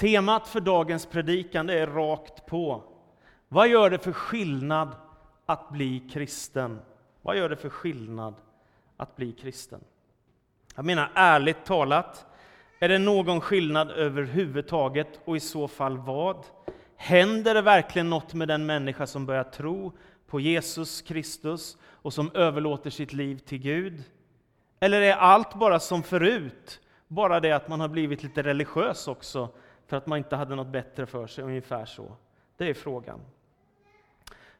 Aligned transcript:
Temat 0.00 0.48
för 0.48 0.60
dagens 0.60 1.06
predikan 1.06 1.70
är 1.70 1.86
rakt 1.86 2.46
på. 2.46 2.82
Vad 3.48 3.68
gör 3.68 3.90
det 3.90 3.98
för 3.98 4.12
skillnad 4.12 4.88
att 5.46 5.70
bli 5.70 6.00
kristen? 6.12 6.80
Vad 7.22 7.36
gör 7.36 7.48
det 7.48 7.56
för 7.56 7.68
skillnad 7.68 8.34
att 8.96 9.16
bli 9.16 9.32
kristen? 9.32 9.80
Jag 10.76 10.84
menar 10.84 11.10
ärligt 11.14 11.64
talat, 11.64 12.26
är 12.78 12.88
det 12.88 12.98
någon 12.98 13.40
skillnad 13.40 13.90
överhuvudtaget 13.90 15.20
och 15.24 15.36
i 15.36 15.40
så 15.40 15.68
fall 15.68 15.98
vad? 15.98 16.46
Händer 16.96 17.54
det 17.54 17.62
verkligen 17.62 18.10
något 18.10 18.34
med 18.34 18.48
den 18.48 18.66
människa 18.66 19.06
som 19.06 19.26
börjar 19.26 19.44
tro 19.44 19.92
på 20.26 20.40
Jesus 20.40 21.02
Kristus 21.02 21.78
och 21.82 22.12
som 22.12 22.30
överlåter 22.34 22.90
sitt 22.90 23.12
liv 23.12 23.38
till 23.38 23.58
Gud? 23.58 24.02
Eller 24.80 25.00
är 25.00 25.14
allt 25.14 25.54
bara 25.54 25.80
som 25.80 26.02
förut, 26.02 26.80
bara 27.08 27.40
det 27.40 27.52
att 27.52 27.68
man 27.68 27.80
har 27.80 27.88
blivit 27.88 28.22
lite 28.22 28.42
religiös 28.42 29.08
också 29.08 29.48
för 29.90 29.96
att 29.96 30.06
man 30.06 30.18
inte 30.18 30.36
hade 30.36 30.54
något 30.54 30.66
bättre 30.66 31.06
för 31.06 31.26
sig, 31.26 31.44
ungefär 31.44 31.84
så. 31.84 32.16
Det 32.56 32.68
är 32.68 32.74
frågan. 32.74 33.20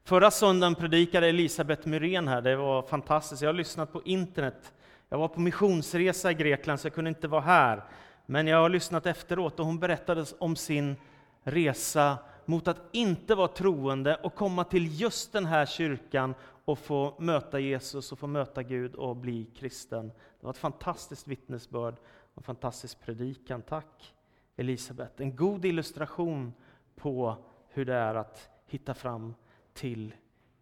Förra 0.04 0.30
söndagen 0.30 0.74
predikade 0.74 1.28
Elisabeth 1.28 1.88
Myrén 1.88 2.28
här, 2.28 2.42
det 2.42 2.56
var 2.56 2.82
fantastiskt. 2.82 3.42
Jag 3.42 3.48
har 3.48 3.54
lyssnat 3.54 3.92
på 3.92 4.02
internet. 4.02 4.72
Jag 5.08 5.18
var 5.18 5.28
på 5.28 5.40
missionsresa 5.40 6.30
i 6.30 6.34
Grekland 6.34 6.80
så 6.80 6.86
jag 6.86 6.94
kunde 6.94 7.08
inte 7.08 7.28
vara 7.28 7.40
här. 7.40 7.84
Men 8.26 8.46
jag 8.46 8.58
har 8.58 8.68
lyssnat 8.68 9.06
efteråt 9.06 9.60
och 9.60 9.66
hon 9.66 9.78
berättade 9.78 10.24
om 10.38 10.56
sin 10.56 10.96
resa 11.42 12.18
mot 12.44 12.68
att 12.68 12.80
inte 12.92 13.34
vara 13.34 13.48
troende 13.48 14.16
och 14.16 14.34
komma 14.34 14.64
till 14.64 15.00
just 15.00 15.32
den 15.32 15.46
här 15.46 15.66
kyrkan 15.66 16.34
och 16.64 16.78
få 16.78 17.14
möta 17.18 17.58
Jesus 17.58 18.12
och 18.12 18.18
få 18.18 18.26
möta 18.26 18.62
Gud 18.62 18.94
och 18.94 19.16
bli 19.16 19.44
kristen. 19.44 20.08
Det 20.08 20.46
var 20.46 20.50
ett 20.50 20.58
fantastiskt 20.58 21.28
vittnesbörd 21.28 21.94
och 22.34 22.38
en 22.38 22.42
fantastisk 22.42 23.00
predikan. 23.00 23.62
Tack 23.62 24.14
Elisabet. 24.56 25.20
En 25.20 25.36
god 25.36 25.64
illustration 25.64 26.52
på 26.96 27.36
hur 27.68 27.84
det 27.84 27.94
är 27.94 28.14
att 28.14 28.48
hitta 28.66 28.94
fram 28.94 29.34
till 29.74 30.14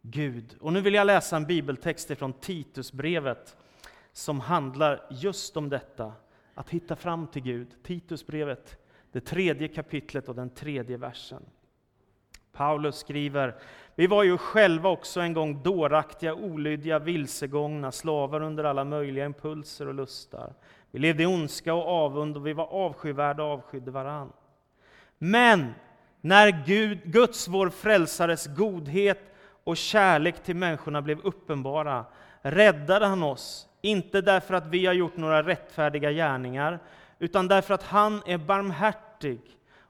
Gud. 0.03 0.57
Och 0.61 0.73
nu 0.73 0.81
vill 0.81 0.95
jag 0.95 1.07
läsa 1.07 1.37
en 1.37 1.47
bibeltext 1.47 2.19
från 2.19 2.33
Titusbrevet 2.33 3.57
som 4.13 4.41
handlar 4.41 5.07
just 5.11 5.57
om 5.57 5.69
detta, 5.69 6.13
att 6.55 6.71
hitta 6.71 6.97
fram 6.97 7.27
till 7.27 7.43
Gud. 7.43 7.69
Titusbrevet, 7.83 8.79
det 9.13 9.21
tredje 9.21 9.69
kapitlet 9.69 10.29
och 10.29 10.35
den 10.35 10.51
tredje 10.51 10.97
versen. 10.97 11.43
Paulus 12.53 12.97
skriver, 12.97 13.55
vi 13.95 14.07
var 14.07 14.23
ju 14.23 14.39
själva 14.39 14.89
också 14.89 15.21
en 15.21 15.33
gång 15.33 15.63
dåraktiga, 15.63 16.35
olydiga, 16.35 16.99
vilsegångna, 16.99 17.93
slavar 17.93 18.41
under 18.41 18.65
alla 18.65 18.85
möjliga 18.85 19.27
impulser 19.27 19.89
och 19.89 19.95
lustar. 19.95 20.55
Vi 20.91 20.99
levde 20.99 21.23
i 21.23 21.27
ondska 21.27 21.75
och 21.75 21.89
avund 21.89 22.37
och 22.37 22.47
vi 22.47 22.53
var 22.53 22.67
avskyvärda 22.67 23.43
och 23.43 23.53
avskydde 23.53 23.91
varann. 23.91 24.33
Men 25.19 25.75
när 26.21 26.65
Gud, 26.67 26.99
Guds, 27.05 27.49
vår 27.49 27.71
frälsares 27.71 28.47
godhet 28.47 29.21
och 29.65 29.77
kärlek 29.77 30.43
till 30.45 30.57
människorna 30.57 31.03
blev 31.03 31.21
uppenbara 31.21 32.05
räddade 32.43 33.07
han 33.07 33.23
oss, 33.23 33.69
inte 33.81 34.21
därför 34.21 34.55
att 34.55 34.67
vi 34.67 34.87
har 34.87 34.95
gjort 34.95 35.17
några 35.17 35.43
rättfärdiga 35.43 36.13
gärningar, 36.13 36.79
utan 37.19 37.49
därför 37.49 37.75
att 37.75 37.83
han 37.83 38.23
är 38.27 38.39
barmhärtig. 38.39 39.41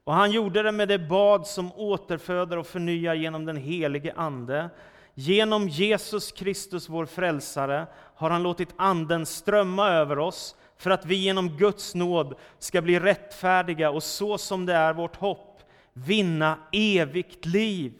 Och 0.04 0.14
han 0.14 0.30
gjorde 0.30 0.62
det 0.62 0.72
med 0.72 0.88
det 0.88 0.98
bad 0.98 1.46
som 1.46 1.72
återföder 1.72 2.56
och 2.56 2.66
förnyar 2.66 3.14
genom 3.14 3.44
den 3.44 3.56
helige 3.56 4.12
Ande. 4.16 4.70
Genom 5.14 5.68
Jesus 5.68 6.32
Kristus, 6.32 6.88
vår 6.88 7.06
frälsare, 7.06 7.86
har 8.14 8.30
han 8.30 8.42
låtit 8.42 8.74
Anden 8.76 9.26
strömma 9.26 9.88
över 9.88 10.18
oss 10.18 10.56
för 10.78 10.90
att 10.90 11.06
vi 11.06 11.14
genom 11.14 11.56
Guds 11.56 11.94
nåd 11.94 12.34
ska 12.58 12.82
bli 12.82 13.00
rättfärdiga 13.00 13.90
och 13.90 14.02
så 14.02 14.38
som 14.38 14.66
det 14.66 14.74
är 14.74 14.92
vårt 14.94 15.16
hopp, 15.16 15.62
vinna 15.92 16.58
evigt 16.72 17.46
liv. 17.46 17.92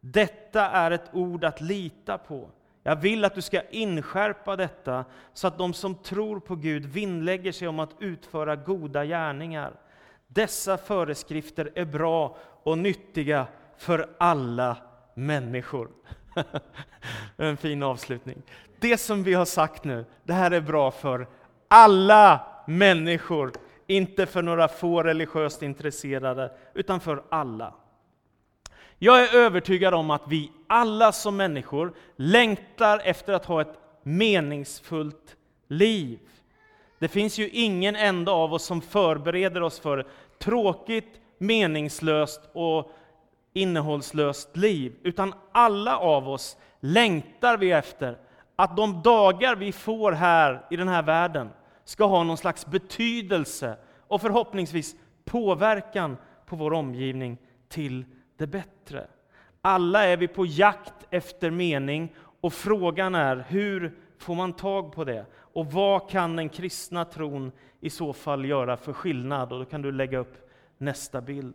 Detta 0.00 0.70
är 0.70 0.90
ett 0.90 1.10
ord 1.12 1.44
att 1.44 1.60
lita 1.60 2.18
på. 2.18 2.48
Jag 2.82 2.96
vill 2.96 3.24
att 3.24 3.34
du 3.34 3.42
ska 3.42 3.62
inskärpa 3.70 4.56
detta 4.56 5.04
så 5.34 5.46
att 5.46 5.58
de 5.58 5.74
som 5.74 5.94
tror 5.94 6.40
på 6.40 6.56
Gud 6.56 6.86
vinnlägger 6.86 7.52
sig 7.52 7.68
om 7.68 7.78
att 7.78 7.96
utföra 7.98 8.56
goda 8.56 9.04
gärningar. 9.04 9.72
Dessa 10.26 10.76
föreskrifter 10.78 11.72
är 11.74 11.84
bra 11.84 12.36
och 12.62 12.78
nyttiga 12.78 13.46
för 13.78 14.10
alla 14.18 14.76
människor. 15.14 15.88
en 17.36 17.56
fin 17.56 17.82
avslutning. 17.82 18.42
Det 18.80 19.00
som 19.00 19.22
vi 19.22 19.34
har 19.34 19.44
sagt 19.44 19.84
nu, 19.84 20.04
det 20.24 20.32
här 20.32 20.50
är 20.50 20.60
bra 20.60 20.90
för 20.90 21.26
alla 21.70 22.40
människor, 22.66 23.52
inte 23.86 24.26
för 24.26 24.42
några 24.42 24.68
få 24.68 25.02
religiöst 25.02 25.62
intresserade, 25.62 26.52
utan 26.74 27.00
för 27.00 27.22
alla. 27.28 27.74
Jag 28.98 29.22
är 29.24 29.36
övertygad 29.36 29.94
om 29.94 30.10
att 30.10 30.22
vi 30.28 30.52
alla 30.66 31.12
som 31.12 31.36
människor 31.36 31.92
längtar 32.16 33.00
efter 33.04 33.32
att 33.32 33.44
ha 33.44 33.60
ett 33.60 33.78
meningsfullt 34.02 35.36
liv. 35.68 36.18
Det 36.98 37.08
finns 37.08 37.38
ju 37.38 37.48
ingen 37.48 37.96
enda 37.96 38.32
av 38.32 38.54
oss 38.54 38.64
som 38.64 38.80
förbereder 38.80 39.62
oss 39.62 39.80
för 39.80 40.06
tråkigt, 40.38 41.20
meningslöst 41.38 42.40
och 42.52 42.92
innehållslöst 43.52 44.56
liv, 44.56 44.94
utan 45.02 45.34
alla 45.52 45.98
av 45.98 46.28
oss 46.28 46.56
längtar 46.80 47.56
vi 47.56 47.72
efter 47.72 48.18
att 48.56 48.76
de 48.76 49.02
dagar 49.02 49.56
vi 49.56 49.72
får 49.72 50.12
här 50.12 50.66
i 50.70 50.76
den 50.76 50.88
här 50.88 51.02
världen 51.02 51.50
ska 51.90 52.04
ha 52.04 52.24
någon 52.24 52.36
slags 52.36 52.66
betydelse 52.66 53.76
och 53.98 54.20
förhoppningsvis 54.20 54.96
påverkan 55.24 56.16
på 56.46 56.56
vår 56.56 56.72
omgivning 56.72 57.38
till 57.68 58.04
det 58.36 58.46
bättre. 58.46 59.06
Alla 59.62 60.04
är 60.04 60.16
vi 60.16 60.28
på 60.28 60.46
jakt 60.46 60.94
efter 61.10 61.50
mening 61.50 62.14
och 62.40 62.52
frågan 62.52 63.14
är 63.14 63.44
hur 63.48 63.98
får 64.18 64.34
man 64.34 64.52
tag 64.52 64.92
på 64.92 65.04
det? 65.04 65.26
Och 65.34 65.66
vad 65.66 66.10
kan 66.10 66.36
den 66.36 66.48
kristna 66.48 67.04
tron 67.04 67.52
i 67.80 67.90
så 67.90 68.12
fall 68.12 68.44
göra 68.44 68.76
för 68.76 68.92
skillnad? 68.92 69.52
Och 69.52 69.58
då 69.58 69.64
kan 69.64 69.82
du 69.82 69.92
lägga 69.92 70.18
upp 70.18 70.50
nästa 70.78 71.20
bild. 71.20 71.54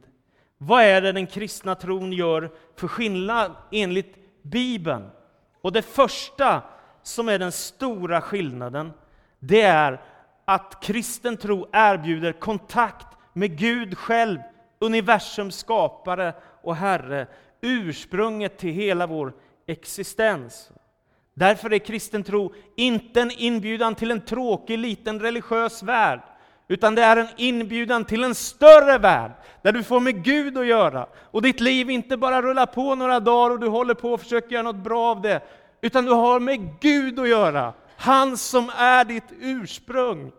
Vad 0.57 0.83
är 0.83 1.01
det 1.01 1.11
den 1.11 1.27
kristna 1.27 1.75
tron 1.75 2.13
gör 2.13 2.51
för 2.75 2.87
skillnad 2.87 3.51
enligt 3.71 4.15
Bibeln? 4.41 5.09
Och 5.61 5.71
det 5.71 5.81
första 5.81 6.61
som 7.03 7.29
är 7.29 7.39
den 7.39 7.51
stora 7.51 8.21
skillnaden, 8.21 8.93
det 9.39 9.61
är 9.61 10.01
att 10.45 10.83
kristen 10.83 11.37
tro 11.37 11.67
erbjuder 11.73 12.31
kontakt 12.31 13.07
med 13.33 13.57
Gud 13.57 13.97
själv, 13.97 14.39
universums 14.79 15.57
skapare 15.57 16.33
och 16.61 16.75
Herre, 16.75 17.27
ursprunget 17.61 18.57
till 18.57 18.73
hela 18.73 19.07
vår 19.07 19.33
existens. 19.67 20.71
Därför 21.33 21.73
är 21.73 21.79
kristen 21.79 22.23
tro 22.23 22.53
inte 22.75 23.21
en 23.21 23.31
inbjudan 23.31 23.95
till 23.95 24.11
en 24.11 24.21
tråkig 24.21 24.77
liten 24.77 25.19
religiös 25.19 25.83
värld, 25.83 26.21
utan 26.67 26.95
det 26.95 27.01
är 27.01 27.17
en 27.17 27.27
inbjudan 27.37 28.05
till 28.05 28.23
en 28.23 28.35
större 28.35 28.97
värld, 28.97 29.31
där 29.61 29.71
du 29.71 29.83
får 29.83 29.99
med 29.99 30.23
Gud 30.23 30.57
att 30.57 30.65
göra. 30.65 31.07
Och 31.15 31.41
ditt 31.41 31.59
liv 31.59 31.89
inte 31.89 32.17
bara 32.17 32.41
rullar 32.41 32.65
på 32.65 32.95
några 32.95 33.19
dagar 33.19 33.51
och 33.51 33.59
du 33.59 33.67
håller 33.67 33.93
på 33.93 34.13
och 34.13 34.21
försöker 34.21 34.51
göra 34.51 34.63
något 34.63 34.75
bra 34.75 35.11
av 35.11 35.21
det, 35.21 35.41
utan 35.81 36.05
du 36.05 36.11
har 36.11 36.39
med 36.39 36.79
Gud 36.79 37.19
att 37.19 37.29
göra. 37.29 37.73
Han 37.97 38.37
som 38.37 38.69
är 38.69 39.05
ditt 39.05 39.31
ursprung. 39.39 40.31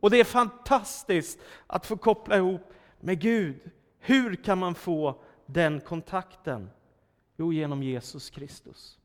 Och 0.00 0.10
det 0.10 0.20
är 0.20 0.24
fantastiskt 0.24 1.38
att 1.66 1.86
få 1.86 1.96
koppla 1.96 2.36
ihop 2.36 2.72
med 3.00 3.20
Gud. 3.20 3.70
Hur 3.98 4.34
kan 4.34 4.58
man 4.58 4.74
få 4.74 5.22
den 5.46 5.80
kontakten? 5.80 6.70
Jo, 7.36 7.52
genom 7.52 7.82
Jesus 7.82 8.30
Kristus. 8.30 8.98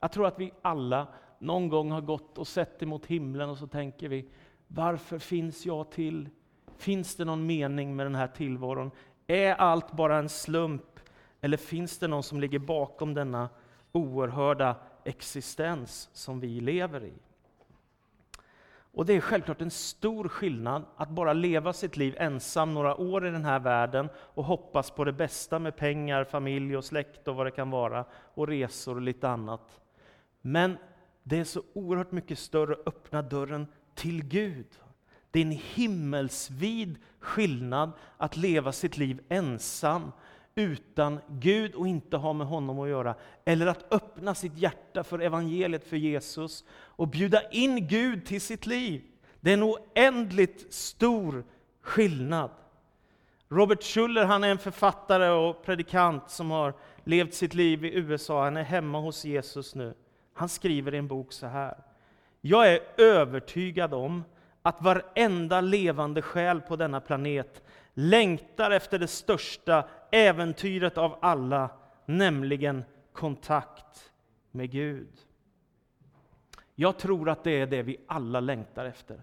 Jag 0.00 0.12
tror 0.12 0.26
att 0.26 0.38
vi 0.38 0.52
alla 0.62 1.06
någon 1.38 1.68
gång 1.68 1.90
har 1.90 2.00
gått 2.00 2.38
och 2.38 2.48
sett 2.48 2.82
emot 2.82 3.06
himlen 3.06 3.50
och 3.50 3.58
så 3.58 3.66
tänker 3.66 4.08
vi, 4.08 4.28
varför 4.66 5.18
finns 5.18 5.66
jag 5.66 5.90
till? 5.90 6.28
Finns 6.76 7.16
det 7.16 7.24
någon 7.24 7.46
mening 7.46 7.96
med 7.96 8.06
den 8.06 8.14
här 8.14 8.28
tillvaron? 8.28 8.90
Är 9.26 9.54
allt 9.54 9.92
bara 9.92 10.18
en 10.18 10.28
slump? 10.28 11.00
Eller 11.40 11.56
finns 11.56 11.98
det 11.98 12.08
någon 12.08 12.22
som 12.22 12.40
ligger 12.40 12.58
bakom 12.58 13.14
denna 13.14 13.48
oerhörda 13.92 14.76
existens 15.04 16.10
som 16.12 16.40
vi 16.40 16.60
lever 16.60 17.04
i? 17.04 17.12
Och 18.92 19.06
det 19.06 19.12
är 19.12 19.20
självklart 19.20 19.60
en 19.60 19.70
stor 19.70 20.28
skillnad 20.28 20.84
att 20.96 21.10
bara 21.10 21.32
leva 21.32 21.72
sitt 21.72 21.96
liv 21.96 22.14
ensam 22.18 22.74
några 22.74 22.96
år 22.96 23.26
i 23.26 23.30
den 23.30 23.44
här 23.44 23.60
världen 23.60 24.08
och 24.16 24.44
hoppas 24.44 24.90
på 24.90 25.04
det 25.04 25.12
bästa 25.12 25.58
med 25.58 25.76
pengar, 25.76 26.24
familj 26.24 26.76
och 26.76 26.84
släkt 26.84 27.28
och 27.28 27.36
vad 27.36 27.46
det 27.46 27.50
kan 27.50 27.70
vara, 27.70 28.04
och 28.34 28.48
resor 28.48 28.94
och 28.94 29.02
lite 29.02 29.28
annat. 29.28 29.80
Men 30.40 30.76
det 31.22 31.38
är 31.38 31.44
så 31.44 31.62
oerhört 31.72 32.12
mycket 32.12 32.38
större 32.38 32.72
att 32.72 32.86
öppna 32.86 33.22
dörren 33.22 33.66
till 33.94 34.24
Gud. 34.24 34.66
Det 35.30 35.38
är 35.38 35.44
en 35.44 35.60
himmelsvid 35.74 36.98
skillnad 37.18 37.92
att 38.16 38.36
leva 38.36 38.72
sitt 38.72 38.96
liv 38.96 39.20
ensam 39.28 40.12
utan 40.54 41.20
Gud 41.28 41.74
och 41.74 41.88
inte 41.88 42.16
ha 42.16 42.32
med 42.32 42.46
honom 42.46 42.78
att 42.78 42.88
göra. 42.88 43.14
Eller 43.44 43.66
att 43.66 43.92
öppna 43.92 44.34
sitt 44.34 44.58
hjärta 44.58 45.04
för 45.04 45.18
evangeliet, 45.18 45.88
för 45.88 45.96
Jesus 45.96 46.64
och 46.72 47.08
bjuda 47.08 47.50
in 47.50 47.88
Gud 47.88 48.26
till 48.26 48.40
sitt 48.40 48.66
liv. 48.66 49.02
Det 49.40 49.50
är 49.50 49.54
en 49.54 49.62
oändligt 49.62 50.72
stor 50.74 51.44
skillnad. 51.82 52.50
Robert 53.48 53.82
Schuller 53.82 54.24
han 54.24 54.44
är 54.44 54.48
en 54.48 54.58
författare 54.58 55.28
och 55.28 55.64
predikant 55.64 56.30
som 56.30 56.50
har 56.50 56.74
levt 57.04 57.34
sitt 57.34 57.54
liv 57.54 57.84
i 57.84 57.94
USA. 57.94 58.44
Han 58.44 58.56
är 58.56 58.62
hemma 58.62 59.00
hos 59.00 59.24
Jesus 59.24 59.74
nu. 59.74 59.94
Han 60.34 60.48
skriver 60.48 60.94
i 60.94 60.98
en 60.98 61.08
bok 61.08 61.32
så 61.32 61.46
här. 61.46 61.76
Jag 62.40 62.72
är 62.72 62.80
övertygad 62.96 63.94
om 63.94 64.24
att 64.62 64.82
varenda 64.82 65.60
levande 65.60 66.22
själ 66.22 66.60
på 66.60 66.76
denna 66.76 67.00
planet 67.00 67.62
längtar 67.94 68.70
efter 68.70 68.98
det 68.98 69.06
största 69.06 69.84
äventyret 70.10 70.98
av 70.98 71.18
alla, 71.20 71.70
nämligen 72.06 72.84
kontakt 73.12 74.12
med 74.50 74.70
Gud. 74.70 75.08
Jag 76.74 76.98
tror 76.98 77.28
att 77.28 77.44
det 77.44 77.60
är 77.60 77.66
det 77.66 77.82
vi 77.82 77.96
alla 78.06 78.40
längtar 78.40 78.84
efter. 78.84 79.22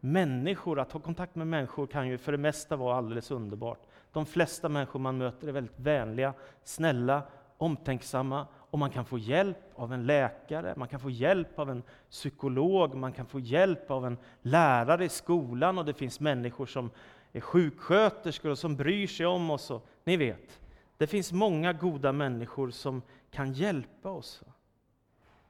Människor, 0.00 0.80
att 0.80 0.92
ha 0.92 1.00
kontakt 1.00 1.34
med 1.34 1.46
människor 1.46 1.86
kan 1.86 2.08
ju 2.08 2.18
för 2.18 2.32
det 2.32 2.38
mesta 2.38 2.76
vara 2.76 2.96
alldeles 2.96 3.30
underbart. 3.30 3.86
De 4.12 4.26
flesta 4.26 4.68
människor 4.68 5.00
man 5.00 5.18
möter 5.18 5.48
är 5.48 5.52
väldigt 5.52 5.78
vänliga, 5.80 6.34
snälla, 6.64 7.22
omtänksamma 7.58 8.46
och 8.54 8.78
man 8.78 8.90
kan 8.90 9.04
få 9.04 9.18
hjälp 9.18 9.58
av 9.74 9.92
en 9.92 10.06
läkare, 10.06 10.74
man 10.76 10.88
kan 10.88 11.00
få 11.00 11.10
hjälp 11.10 11.58
av 11.58 11.70
en 11.70 11.82
psykolog, 12.10 12.94
man 12.94 13.12
kan 13.12 13.26
få 13.26 13.40
hjälp 13.40 13.90
av 13.90 14.06
en 14.06 14.18
lärare 14.42 15.04
i 15.04 15.08
skolan 15.08 15.78
och 15.78 15.84
det 15.84 15.94
finns 15.94 16.20
människor 16.20 16.66
som 16.66 16.90
är 17.36 17.40
sjuksköterskor 17.40 18.50
och 18.50 18.58
som 18.58 18.76
bryr 18.76 19.06
sig 19.06 19.26
om 19.26 19.50
oss. 19.50 19.70
Och, 19.70 19.86
ni 20.04 20.16
vet, 20.16 20.60
det 20.96 21.06
finns 21.06 21.32
många 21.32 21.72
goda 21.72 22.12
människor 22.12 22.70
som 22.70 23.02
kan 23.30 23.52
hjälpa 23.52 24.10
oss. 24.10 24.42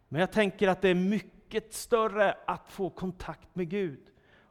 Men 0.08 0.20
jag 0.20 0.32
tänker 0.32 0.68
att 0.68 0.82
det 0.82 0.88
är 0.88 0.94
mycket 0.94 1.74
större 1.74 2.36
att 2.46 2.68
få 2.68 2.90
kontakt 2.90 3.54
med 3.54 3.68
Gud. 3.68 4.00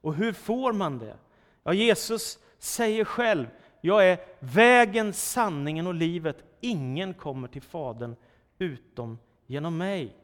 Och 0.01 0.15
hur 0.15 0.33
får 0.33 0.73
man 0.73 0.99
det? 0.99 1.17
Ja, 1.63 1.73
Jesus 1.73 2.39
säger 2.59 3.05
själv, 3.05 3.47
jag 3.81 4.09
är 4.09 4.19
vägen, 4.39 5.13
sanningen 5.13 5.87
och 5.87 5.93
livet. 5.93 6.43
Ingen 6.61 7.13
kommer 7.13 7.47
till 7.47 7.61
Fadern 7.61 8.15
utom 8.57 9.19
genom 9.45 9.77
mig. 9.77 10.15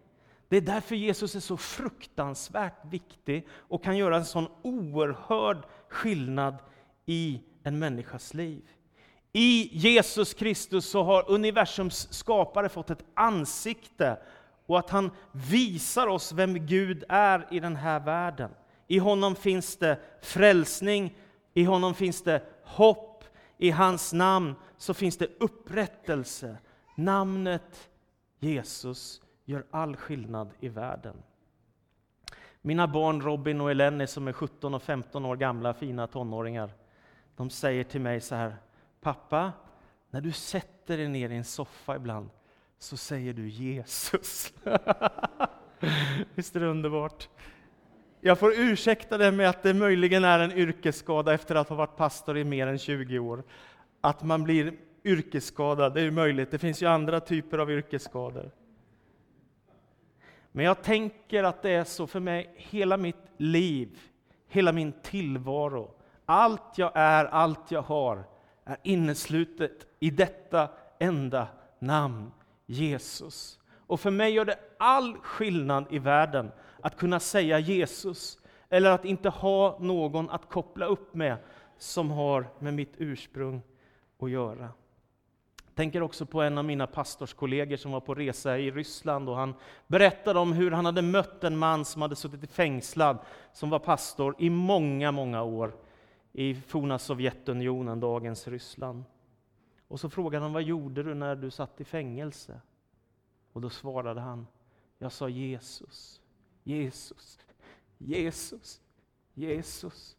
Det 0.48 0.58
är 0.58 0.62
därför 0.62 0.96
Jesus 0.96 1.36
är 1.36 1.40
så 1.40 1.58
fruktansvärt 1.58 2.86
viktig 2.86 3.48
och 3.52 3.84
kan 3.84 3.98
göra 3.98 4.18
en 4.18 4.25
sån 4.25 4.48
oerhörd 4.62 5.66
skillnad 5.90 6.58
i 7.06 7.42
en 7.63 7.80
människas 7.80 8.33
liv. 8.33 8.62
I 9.33 9.69
Jesus 9.77 10.33
Kristus 10.33 10.89
så 10.89 11.03
har 11.03 11.31
universums 11.31 12.13
skapare 12.13 12.69
fått 12.69 12.89
ett 12.89 13.06
ansikte 13.13 14.18
och 14.65 14.80
att 14.80 14.89
han 14.89 15.12
visar 15.31 16.07
oss 16.07 16.31
vem 16.33 16.65
Gud 16.65 17.03
är 17.09 17.48
i 17.51 17.59
den 17.59 17.75
här 17.75 18.00
världen. 18.00 18.51
I 18.88 18.98
honom 18.98 19.36
finns 19.36 19.77
det 19.77 20.00
frälsning, 20.21 21.18
i 21.53 21.63
honom 21.63 21.94
finns 21.94 22.21
det 22.21 22.42
hopp, 22.63 23.24
i 23.57 23.71
hans 23.71 24.13
namn 24.13 24.56
så 24.77 24.94
finns 24.94 25.18
det 25.18 25.27
upprättelse. 25.39 26.57
Namnet 26.95 27.89
Jesus 28.39 29.21
gör 29.45 29.65
all 29.71 29.95
skillnad 29.95 30.50
i 30.59 30.68
världen. 30.69 31.15
Mina 32.62 32.88
barn 32.88 33.21
Robin 33.21 33.62
och 33.62 33.71
Eleni 33.71 34.07
som 34.07 34.27
är 34.27 34.33
17 34.33 34.74
och 34.74 34.83
15 34.83 35.25
år 35.25 35.36
gamla, 35.36 35.74
fina 35.74 36.07
tonåringar, 36.07 36.71
de 37.36 37.50
säger 37.50 37.83
till 37.83 38.01
mig 38.01 38.22
så 38.22 38.36
här, 38.36 38.56
pappa, 39.01 39.51
när 40.10 40.22
du 40.22 40.31
sätter 40.31 40.98
dig 40.98 41.07
ner 41.07 41.30
i 41.30 41.36
en 41.36 41.44
soffa 41.44 41.95
ibland 41.95 42.30
så 42.80 42.98
säger 42.98 43.33
du 43.33 43.50
Jesus. 43.50 44.54
Visst 46.36 46.56
är 46.56 46.60
det 46.60 46.68
underbart? 46.68 47.30
Jag 48.22 48.39
får 48.39 48.54
ursäkta 48.56 49.18
det 49.18 49.31
med 49.31 49.50
att 49.50 49.63
det 49.63 49.74
möjligen 49.74 50.24
är 50.24 50.39
en 50.39 50.51
yrkesskada 50.51 51.33
efter 51.33 51.56
att 51.56 51.69
ha 51.69 51.75
varit 51.75 51.98
pastor 51.98 52.38
i 52.38 52.44
mer 52.44 52.68
än 52.68 52.78
20 52.78 53.19
år. 53.19 53.44
Att 54.01 54.24
man 54.24 54.44
blir 54.44 54.74
yrkesskadad, 55.04 55.94
det 55.94 56.01
är 56.01 56.12
möjligt. 56.12 56.51
Det 56.51 56.60
finns 56.60 56.81
ju 56.81 56.86
andra 56.86 57.19
typer 57.19 57.57
av 57.57 57.72
yrkesskador. 57.72 58.51
Men 60.51 60.66
jag 60.66 60.84
tänker 60.84 61.44
att 61.44 61.62
det 61.62 61.69
är 61.69 61.84
så 61.84 62.07
för 62.07 62.19
mig 62.19 62.54
hela 62.56 62.98
mitt 62.98 63.24
liv, 63.38 64.00
hela 64.48 64.72
min 64.72 64.94
tillvaro. 65.04 65.94
Allt 66.31 66.78
jag 66.78 66.92
är, 66.94 67.25
allt 67.25 67.72
jag 67.72 67.81
har, 67.81 68.24
är 68.66 68.78
inneslutet 68.83 69.88
i 70.00 70.10
detta 70.10 70.69
enda 71.00 71.48
namn, 71.80 72.31
Jesus. 72.66 73.60
Och 73.88 74.00
för 74.00 74.12
mig 74.12 74.31
gör 74.31 74.45
det 74.45 74.60
all 74.80 75.18
skillnad 75.18 75.86
i 75.89 76.00
världen 76.00 76.51
att 76.81 76.98
kunna 76.98 77.19
säga 77.19 77.60
Jesus, 77.60 78.39
eller 78.69 78.92
att 78.92 79.06
inte 79.06 79.30
ha 79.30 79.78
någon 79.80 80.30
att 80.30 80.50
koppla 80.50 80.86
upp 80.86 81.13
med 81.13 81.38
som 81.78 82.12
har 82.12 82.48
med 82.60 82.74
mitt 82.74 82.94
ursprung 82.98 83.62
att 84.19 84.30
göra. 84.30 84.69
Jag 85.66 85.75
tänker 85.75 86.04
också 86.04 86.25
på 86.25 86.42
en 86.42 86.57
av 86.57 86.66
mina 86.66 86.88
pastorskollegor 86.88 87.77
som 87.77 87.92
var 87.92 88.00
på 88.00 88.16
resa 88.16 88.57
i 88.57 88.72
Ryssland 88.72 89.30
och 89.30 89.36
han 89.36 89.54
berättade 89.88 90.39
om 90.39 90.54
hur 90.54 90.72
han 90.72 90.86
hade 90.86 91.01
mött 91.01 91.44
en 91.44 91.57
man 91.57 91.86
som 91.86 92.01
hade 92.01 92.16
suttit 92.16 92.51
fängslad, 92.51 93.18
som 93.54 93.69
var 93.69 93.80
pastor 93.80 94.36
i 94.39 94.50
många, 94.50 95.12
många 95.12 95.44
år 95.44 95.72
i 96.33 96.56
forna 96.56 97.00
Sovjetunionen, 97.00 98.00
dagens 98.00 98.48
Ryssland. 98.48 99.04
Och 99.88 100.00
så 100.00 100.10
frågade 100.10 100.45
han, 100.45 100.54
vad 100.54 100.63
gjorde 100.63 101.04
du 101.04 101.13
när 101.13 101.36
du 101.36 101.51
satt 101.51 101.81
i 101.81 101.83
fängelse? 101.83 102.62
Och 103.54 103.62
då 103.62 103.69
svarade 103.69 104.22
han, 104.22 104.48
jag 104.98 105.12
sa 105.12 105.30
Jesus, 105.30 106.22
Jesus, 106.63 107.39
Jesus, 107.98 108.81
Jesus. 109.33 110.18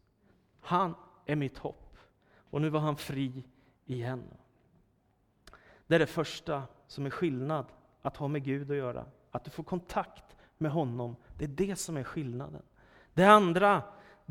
Han 0.61 0.95
är 1.27 1.37
mitt 1.37 1.59
hopp. 1.59 1.97
Och 2.51 2.61
nu 2.61 2.69
var 2.69 2.81
han 2.81 2.97
fri 2.97 3.45
igen. 3.87 4.25
Det 5.87 5.95
är 5.95 5.99
det 5.99 6.07
första 6.07 6.63
som 6.87 7.07
är 7.07 7.11
skillnad 7.11 7.67
att 8.03 8.17
ha 8.17 8.29
med 8.29 8.45
Gud 8.45 8.71
att 8.71 8.77
göra. 8.77 9.07
Att 9.31 9.45
du 9.45 9.51
får 9.51 9.65
kontakt 9.65 10.37
med 10.59 10.71
honom. 10.71 11.17
Det 11.39 11.45
är 11.45 11.49
det 11.49 11.77
som 11.77 11.97
är 11.97 12.05
skillnaden. 12.05 12.63
Det 13.15 13.25
andra, 13.25 13.83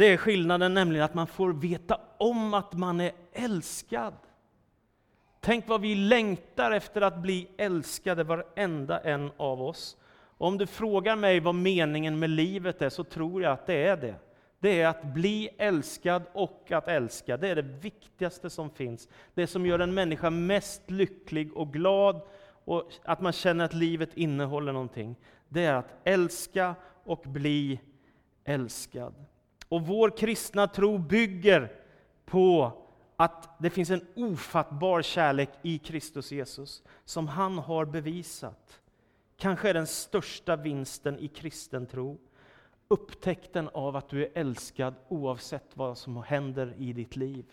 det 0.02 0.08
är 0.08 0.18
skillnaden 0.18 0.74
nämligen 0.74 1.06
att 1.06 1.14
man 1.14 1.28
får 1.28 1.54
veta 1.54 2.00
om 2.18 2.54
att 2.54 2.74
man 2.74 3.02
är 3.02 3.12
älskad. 3.34 4.14
Tänk 5.40 5.68
vad 5.68 5.82
vi 5.82 5.96
längtar 5.96 6.72
efter 6.72 7.02
att 7.02 7.18
bli 7.18 7.48
älskade, 7.58 8.24
varenda 8.24 9.00
en 9.00 9.32
av 9.38 9.62
oss. 9.62 9.98
Och 10.38 10.48
om 10.48 10.58
du 10.58 10.68
frågar 10.68 11.16
mig 11.16 11.40
vad 11.40 11.56
meningen 11.56 12.20
med 12.20 12.30
livet 12.30 12.82
är, 12.82 12.90
så 12.90 13.04
tror 13.04 13.44
jag 13.44 13.52
att 13.52 13.66
det 13.66 13.88
är 13.88 13.98
det. 13.98 14.16
Det 14.60 14.82
är 14.82 14.88
att 14.88 15.04
bli 15.04 15.50
älskad 15.58 16.24
och 16.34 16.72
att 16.72 16.88
älska. 16.88 17.38
Det 17.38 17.48
är 17.48 17.56
det 17.56 17.62
viktigaste 17.62 18.50
som 18.50 18.70
finns. 18.70 19.10
Det 19.34 19.48
som 19.48 19.66
gör 19.66 19.80
en 19.80 19.94
människa 19.94 20.30
mest 20.30 20.92
lycklig 20.92 21.58
och 21.58 21.74
glad, 21.74 22.22
och 22.66 22.92
att 23.04 23.22
man 23.22 23.34
känner 23.34 23.66
att 23.66 23.74
livet 23.74 24.18
innehåller 24.18 24.72
någonting. 24.74 25.16
Det 25.50 25.66
är 25.66 25.74
att 25.74 25.96
älska 26.04 26.76
och 27.04 27.24
bli 27.26 27.80
älskad. 28.44 29.14
Och 29.72 29.88
vår 29.88 30.18
kristna 30.18 30.68
tro 30.68 30.98
bygger 30.98 31.72
på 32.26 32.72
att 33.16 33.56
det 33.60 33.70
finns 33.70 33.90
en 33.90 34.06
ofattbar 34.16 35.02
kärlek 35.02 35.50
i 35.62 35.78
Kristus 35.78 36.32
Jesus, 36.32 36.84
som 37.06 37.28
han 37.28 37.58
har 37.58 37.86
bevisat. 37.86 38.82
Kanske 39.38 39.70
är 39.70 39.74
den 39.74 39.88
största 39.88 40.56
vinsten 40.56 41.20
i 41.20 41.28
kristen 41.28 41.86
tro 41.86 42.18
upptäckten 42.92 43.70
av 43.74 43.96
att 43.96 44.10
du 44.10 44.24
är 44.24 44.30
älskad 44.34 44.94
oavsett 45.08 45.66
vad 45.74 45.98
som 45.98 46.24
händer 46.24 46.74
i 46.78 46.94
ditt 46.94 47.16
liv. 47.16 47.46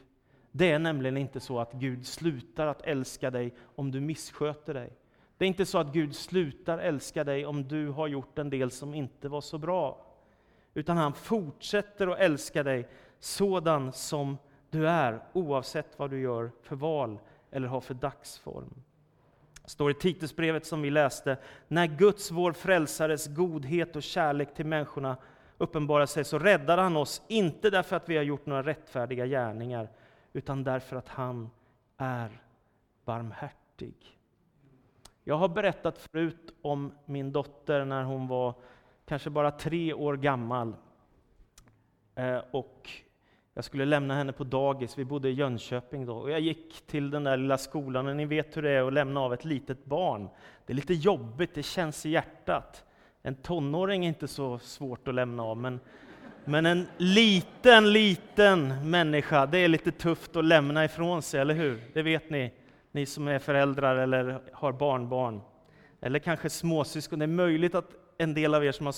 Det 0.51 0.71
är 0.71 0.79
nämligen 0.79 1.17
inte 1.17 1.41
så 1.41 1.59
att 1.59 1.73
Gud 1.73 2.07
slutar 2.07 2.67
att 2.67 2.83
älska 2.83 3.31
dig 3.31 3.55
om 3.75 3.91
du 3.91 4.01
missköter 4.01 4.75
dig. 4.75 4.93
Det 5.37 5.45
är 5.45 5.47
inte 5.47 5.67
så 5.67 5.79
att 5.79 5.93
Gud 5.93 6.17
slutar 6.17 6.79
älska 6.79 7.25
dig 7.25 7.47
om 7.47 7.69
du 7.69 7.89
har 7.89 8.07
gjort 8.07 8.39
en 8.39 8.51
del 8.51 8.71
som 8.71 8.95
inte 8.95 9.29
var 9.29 9.41
så 9.41 9.59
bra. 9.59 10.08
Utan 10.79 10.97
han 10.97 11.13
fortsätter 11.13 12.07
att 12.07 12.19
älska 12.19 12.63
dig 12.63 12.89
sådan 13.19 13.93
som 13.93 14.39
du 14.71 14.89
är, 14.89 15.21
oavsett 15.33 15.99
vad 15.99 16.11
du 16.11 16.21
gör 16.21 16.51
för 16.63 16.77
val 16.77 17.19
eller 17.51 17.69
har 17.69 17.81
för 17.81 17.95
dagsform. 17.95 18.75
Det 19.63 19.71
står 19.71 19.91
i 19.91 19.95
Titusbrevet 19.95 20.67
som 20.67 20.83
vi 20.83 20.91
läste, 20.91 21.37
när 21.69 21.87
Guds, 21.87 22.31
vår 22.31 22.53
frälsares 22.53 23.27
godhet 23.27 23.97
och 23.97 24.03
kärlek 24.03 24.55
till 24.55 24.67
människorna 24.67 25.17
uppenbarar 25.59 26.07
sig 26.07 26.25
så 26.25 26.39
räddar 26.39 26.79
han 26.79 26.97
oss, 26.97 27.23
inte 27.29 27.71
därför 27.71 27.97
att 27.97 28.09
vi 28.09 28.17
har 28.17 28.25
gjort 28.25 28.47
några 28.47 28.63
rättfärdiga 28.63 29.27
gärningar, 29.27 29.89
utan 30.33 30.65
därför 30.65 30.97
att 30.97 31.09
han 31.09 31.51
är 31.97 32.43
barmhärtig. 33.05 34.19
Jag 35.25 35.37
har 35.37 35.49
berättat 35.49 35.99
förut 35.99 36.55
om 36.63 36.93
min 37.05 37.33
dotter 37.33 37.85
när 37.85 38.03
hon 38.03 38.29
var 38.29 38.55
kanske 39.09 39.31
bara 39.31 39.51
tre 39.51 39.93
år 39.93 40.17
gammal. 40.17 40.75
Eh, 42.15 42.41
och 42.51 42.91
jag 43.55 43.65
skulle 43.65 43.85
lämna 43.85 44.15
henne 44.15 44.33
på 44.33 44.45
dagis, 44.45 44.99
vi 44.99 45.05
bodde 45.05 45.29
i 45.29 45.33
Jönköping 45.33 46.07
då. 46.07 46.17
Och 46.17 46.31
jag 46.31 46.41
gick 46.41 46.87
till 46.87 47.11
den 47.11 47.25
där 47.25 47.37
lilla 47.37 47.59
skolan, 47.59 48.07
och 48.07 48.17
ni 48.17 48.25
vet 48.25 48.57
hur 48.57 48.63
det 48.63 48.71
är 48.71 48.87
att 48.87 48.93
lämna 48.93 49.21
av 49.21 49.35
ett 49.35 49.45
litet 49.45 49.85
barn. 49.85 50.29
Det 50.67 50.73
är 50.73 50.75
lite 50.75 50.95
jobbigt, 50.95 51.55
det 51.55 51.63
känns 51.63 52.07
i 52.07 52.11
hjärtat. 52.11 52.85
En 53.23 53.35
tonåring 53.35 54.05
är 54.05 54.09
inte 54.09 54.29
så 54.29 54.59
svårt 54.59 55.09
att 55.09 55.15
lämna 55.15 55.43
av, 55.43 55.57
men 55.57 55.81
Men 56.45 56.67
en 56.67 56.87
liten, 56.97 57.93
liten 57.93 58.91
människa, 58.91 59.47
det 59.47 59.59
är 59.59 59.69
lite 59.69 59.93
tufft 59.93 60.37
att 60.37 60.45
lämna 60.45 60.85
ifrån 60.85 61.23
sig, 61.23 61.41
eller 61.41 61.55
hur? 61.55 61.81
Det 61.93 62.03
vet 62.03 62.31
ni, 62.31 62.53
ni 62.93 63.07
som 63.07 63.29
är 63.29 63.39
föräldrar 63.39 63.97
eller 63.97 64.41
har 64.53 64.73
barnbarn. 64.73 65.41
Eller 66.01 66.19
kanske 66.19 66.51
småsyskon. 66.51 67.19
Det 67.19 67.25
är 67.25 67.27
möjligt 67.27 67.75
att 67.75 67.91
en 68.19 68.35
del 68.35 68.55
av 68.55 68.65
er 68.65 68.73
som 68.73 68.87
har 68.87 68.93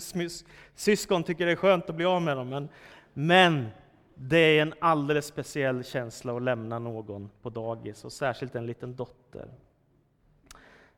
småsyskon 0.00 1.24
tycker 1.24 1.46
det 1.46 1.52
är 1.52 1.56
skönt 1.56 1.90
att 1.90 1.96
bli 1.96 2.04
av 2.04 2.22
med 2.22 2.36
dem. 2.36 2.48
Men, 2.48 2.68
men 3.12 3.68
det 4.14 4.38
är 4.38 4.62
en 4.62 4.74
alldeles 4.80 5.26
speciell 5.26 5.84
känsla 5.84 6.36
att 6.36 6.42
lämna 6.42 6.78
någon 6.78 7.30
på 7.42 7.50
dagis, 7.50 8.04
och 8.04 8.12
särskilt 8.12 8.54
en 8.54 8.66
liten 8.66 8.96
dotter. 8.96 9.48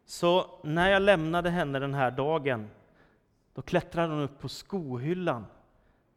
Så 0.05 0.61
när 0.63 0.91
jag 0.91 1.03
lämnade 1.03 1.51
henne 1.51 1.79
den 1.79 1.95
här 1.95 2.11
dagen, 2.11 2.69
då 3.55 3.63
klättrade 3.63 4.13
hon 4.13 4.23
upp 4.23 4.39
på 4.39 4.49
skohyllan 4.49 5.47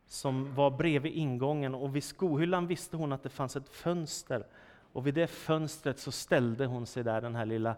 som 0.07 0.55
var 0.55 0.71
bredvid 0.71 1.13
ingången, 1.13 1.75
och 1.75 1.95
vid 1.95 2.03
skohyllan 2.03 2.67
visste 2.67 2.97
hon 2.97 3.11
att 3.11 3.23
det 3.23 3.29
fanns 3.29 3.55
ett 3.55 3.69
fönster. 3.69 4.45
Och 4.93 5.07
vid 5.07 5.13
det 5.13 5.27
fönstret 5.27 5.99
så 5.99 6.11
ställde 6.11 6.65
hon 6.65 6.85
sig 6.85 7.03
där, 7.03 7.21
den 7.21 7.35
här 7.35 7.45
lilla 7.45 7.75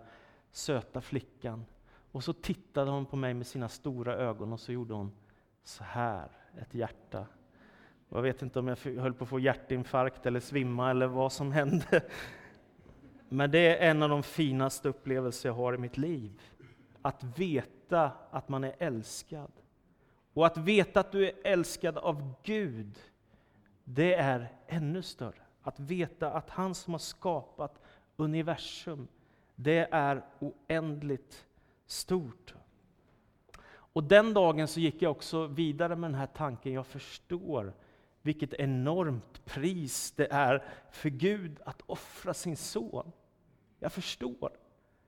söta 0.51 1.01
flickan. 1.01 1.65
Och 2.15 2.23
så 2.23 2.33
tittade 2.33 2.91
hon 2.91 3.05
på 3.05 3.15
mig 3.15 3.33
med 3.33 3.47
sina 3.47 3.69
stora 3.69 4.15
ögon 4.15 4.53
och 4.53 4.59
så 4.59 4.71
gjorde 4.71 4.93
hon 4.93 5.11
så 5.63 5.83
här, 5.83 6.29
ett 6.61 6.73
hjärta. 6.73 7.27
Och 8.09 8.17
jag 8.17 8.21
vet 8.23 8.41
inte 8.41 8.59
om 8.59 8.67
jag 8.67 8.77
höll 8.77 9.13
på 9.13 9.23
att 9.23 9.29
få 9.29 9.39
hjärtinfarkt 9.39 10.25
eller 10.25 10.39
svimma 10.39 10.89
eller 10.89 11.07
vad 11.07 11.31
som 11.31 11.51
hände. 11.51 12.01
Men 13.29 13.51
det 13.51 13.59
är 13.59 13.89
en 13.89 14.03
av 14.03 14.09
de 14.09 14.23
finaste 14.23 14.89
upplevelser 14.89 15.49
jag 15.49 15.53
har 15.53 15.73
i 15.73 15.77
mitt 15.77 15.97
liv. 15.97 16.41
Att 17.01 17.23
veta 17.23 18.11
att 18.31 18.49
man 18.49 18.63
är 18.63 18.75
älskad. 18.79 19.51
Och 20.33 20.45
att 20.45 20.57
veta 20.57 20.99
att 20.99 21.11
du 21.11 21.25
är 21.25 21.33
älskad 21.43 21.97
av 21.97 22.33
Gud, 22.43 22.99
det 23.83 24.13
är 24.13 24.51
ännu 24.67 25.01
större. 25.01 25.41
Att 25.61 25.79
veta 25.79 26.31
att 26.31 26.49
han 26.49 26.75
som 26.75 26.93
har 26.93 26.99
skapat 26.99 27.81
universum, 28.15 29.07
det 29.55 29.87
är 29.91 30.25
oändligt 30.39 31.45
stort. 31.85 32.53
Och 33.67 34.03
den 34.03 34.33
dagen 34.33 34.67
så 34.67 34.79
gick 34.79 35.01
jag 35.01 35.11
också 35.11 35.47
vidare 35.47 35.95
med 35.95 36.09
den 36.09 36.19
här 36.19 36.27
tanken, 36.27 36.73
jag 36.73 36.87
förstår 36.87 37.73
vilket 38.21 38.53
enormt 38.53 39.45
pris 39.45 40.11
det 40.11 40.27
är 40.31 40.63
för 40.91 41.09
Gud 41.09 41.59
att 41.65 41.81
offra 41.85 42.33
sin 42.33 42.57
son. 42.57 43.11
Jag 43.79 43.91
förstår. 43.91 44.51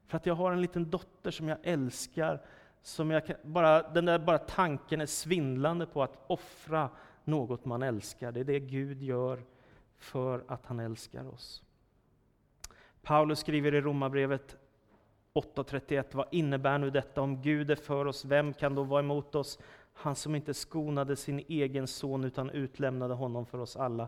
För 0.05 0.17
att 0.17 0.25
jag 0.25 0.35
har 0.35 0.51
en 0.51 0.61
liten 0.61 0.89
dotter 0.89 1.31
som 1.31 1.47
jag 1.47 1.57
älskar, 1.63 2.41
som 2.81 3.11
jag 3.11 3.25
kan, 3.25 3.35
bara, 3.43 3.89
den 3.89 4.05
där 4.05 4.19
bara 4.19 4.37
tanken 4.37 5.01
är 5.01 5.05
svindlande 5.05 5.85
på 5.85 6.03
att 6.03 6.23
offra 6.27 6.89
något 7.23 7.65
man 7.65 7.83
älskar. 7.83 8.31
Det 8.31 8.39
är 8.39 8.43
det 8.43 8.59
Gud 8.59 9.01
gör 9.01 9.43
för 9.97 10.43
att 10.47 10.65
han 10.65 10.79
älskar 10.79 11.27
oss. 11.27 11.63
Paulus 13.01 13.39
skriver 13.39 13.75
i 13.75 13.81
Romarbrevet 13.81 14.55
8.31, 15.37 16.05
vad 16.11 16.27
innebär 16.31 16.77
nu 16.77 16.89
detta? 16.89 17.21
Om 17.21 17.41
Gud 17.41 17.71
är 17.71 17.75
för 17.75 18.05
oss, 18.05 18.25
vem 18.25 18.53
kan 18.53 18.75
då 18.75 18.83
vara 18.83 18.99
emot 18.99 19.35
oss? 19.35 19.59
Han 19.93 20.15
som 20.15 20.35
inte 20.35 20.53
skonade 20.53 21.15
sin 21.15 21.43
egen 21.47 21.87
son 21.87 22.23
utan 22.23 22.49
utlämnade 22.49 23.13
honom 23.13 23.45
för 23.45 23.59
oss 23.59 23.75
alla. 23.75 24.07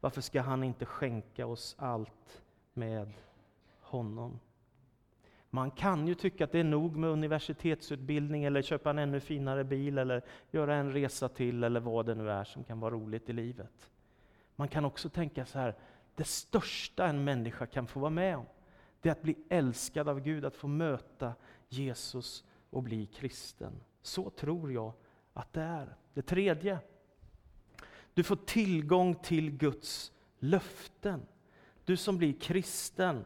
Varför 0.00 0.20
ska 0.20 0.40
han 0.40 0.64
inte 0.64 0.84
skänka 0.84 1.46
oss 1.46 1.76
allt 1.78 2.42
med 2.72 3.12
honom? 3.80 4.40
Man 5.50 5.70
kan 5.70 6.08
ju 6.08 6.14
tycka 6.14 6.44
att 6.44 6.52
det 6.52 6.58
är 6.58 6.64
nog 6.64 6.96
med 6.96 7.10
universitetsutbildning 7.10 8.44
eller 8.44 8.62
köpa 8.62 8.90
en 8.90 8.98
ännu 8.98 9.20
finare 9.20 9.64
bil 9.64 9.98
eller 9.98 10.22
göra 10.50 10.74
en 10.74 10.92
resa 10.92 11.28
till 11.28 11.64
eller 11.64 11.80
vad 11.80 12.06
det 12.06 12.14
nu 12.14 12.30
är 12.30 12.44
som 12.44 12.64
kan 12.64 12.80
vara 12.80 12.94
roligt 12.94 13.28
i 13.28 13.32
livet. 13.32 13.90
Man 14.56 14.68
kan 14.68 14.84
också 14.84 15.08
tänka 15.08 15.46
så 15.46 15.58
här, 15.58 15.74
det 16.14 16.24
största 16.24 17.06
en 17.06 17.24
människa 17.24 17.66
kan 17.66 17.86
få 17.86 18.00
vara 18.00 18.10
med 18.10 18.36
om, 18.36 18.46
det 19.00 19.08
är 19.08 19.12
att 19.12 19.22
bli 19.22 19.36
älskad 19.48 20.08
av 20.08 20.20
Gud, 20.20 20.44
att 20.44 20.56
få 20.56 20.68
möta 20.68 21.34
Jesus 21.68 22.44
och 22.70 22.82
bli 22.82 23.06
kristen. 23.06 23.72
Så 24.02 24.30
tror 24.30 24.72
jag 24.72 24.92
att 25.32 25.52
det 25.52 25.62
är. 25.62 25.96
Det 26.14 26.22
tredje, 26.22 26.78
du 28.14 28.22
får 28.22 28.36
tillgång 28.36 29.14
till 29.14 29.50
Guds 29.50 30.12
löften. 30.38 31.22
Du 31.84 31.96
som 31.96 32.18
blir 32.18 32.32
kristen, 32.32 33.24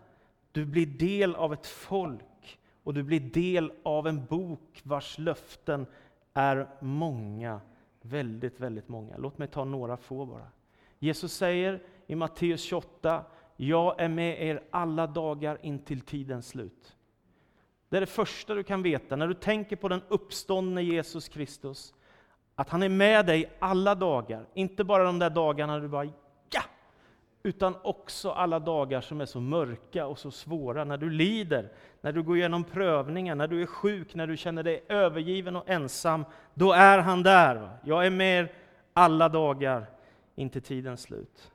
du 0.53 0.65
blir 0.65 0.87
del 0.87 1.35
av 1.35 1.53
ett 1.53 1.67
folk 1.67 2.59
och 2.83 2.95
du 2.95 3.03
blir 3.03 3.21
del 3.21 3.73
av 3.83 4.07
en 4.07 4.25
bok 4.25 4.81
vars 4.83 5.19
löften 5.19 5.87
är 6.35 6.69
många, 6.81 7.61
väldigt, 8.03 8.61
väldigt 8.61 8.89
många. 8.89 9.17
Låt 9.17 9.39
mig 9.39 9.49
ta 9.49 9.65
några 9.65 9.97
få 9.97 10.27
bara. 10.27 10.49
Jesus 10.99 11.33
säger 11.33 11.83
i 12.07 12.15
Matteus 12.15 12.63
28, 12.63 13.25
jag 13.57 14.01
är 14.01 14.09
med 14.09 14.43
er 14.43 14.63
alla 14.71 15.07
dagar 15.07 15.59
intill 15.63 16.01
tidens 16.01 16.49
slut. 16.49 16.97
Det 17.89 17.97
är 17.97 18.01
det 18.01 18.07
första 18.07 18.55
du 18.55 18.63
kan 18.63 18.83
veta 18.83 19.17
när 19.17 19.29
du 19.29 19.35
tänker 19.35 19.77
på 19.77 19.89
den 19.89 20.03
uppståndne 20.09 20.83
Jesus 20.83 21.29
Kristus. 21.29 21.95
Att 22.55 22.71
han 22.71 22.83
är 22.83 22.89
med 22.89 23.27
dig 23.27 23.53
alla 23.59 23.95
dagar, 23.95 24.47
inte 24.55 24.85
bara 24.85 25.05
de 25.05 25.19
där 25.19 25.31
dagarna 25.31 25.79
du 25.79 25.89
bara 25.89 26.05
ja! 26.51 26.63
Utan 27.43 27.75
också 27.83 28.31
alla 28.31 28.59
dagar 28.59 29.01
som 29.01 29.21
är 29.21 29.27
så 29.27 29.41
mörka 29.41 30.07
och 30.07 30.19
så 30.19 30.31
svåra, 30.31 30.85
när 30.85 30.97
du 30.97 31.11
lider, 31.11 31.73
när 32.01 32.13
du 32.13 32.23
går 32.23 32.37
igenom 32.37 32.65
prövningar, 32.65 33.35
när 33.35 33.49
du 33.49 33.63
är 33.63 33.67
sjuk, 33.67 34.15
när 34.15 34.27
du 34.27 34.37
känner 34.37 34.63
dig 34.63 34.85
övergiven 34.89 35.57
och 35.57 35.69
ensam. 35.69 36.25
Då 36.55 36.73
är 36.73 36.99
han 36.99 37.23
där. 37.23 37.79
Jag 37.85 38.07
är 38.07 38.11
med 38.11 38.41
er 38.41 38.53
alla 38.93 39.29
dagar 39.29 39.87
intill 40.35 40.63
tidens 40.63 41.03
slut. 41.03 41.53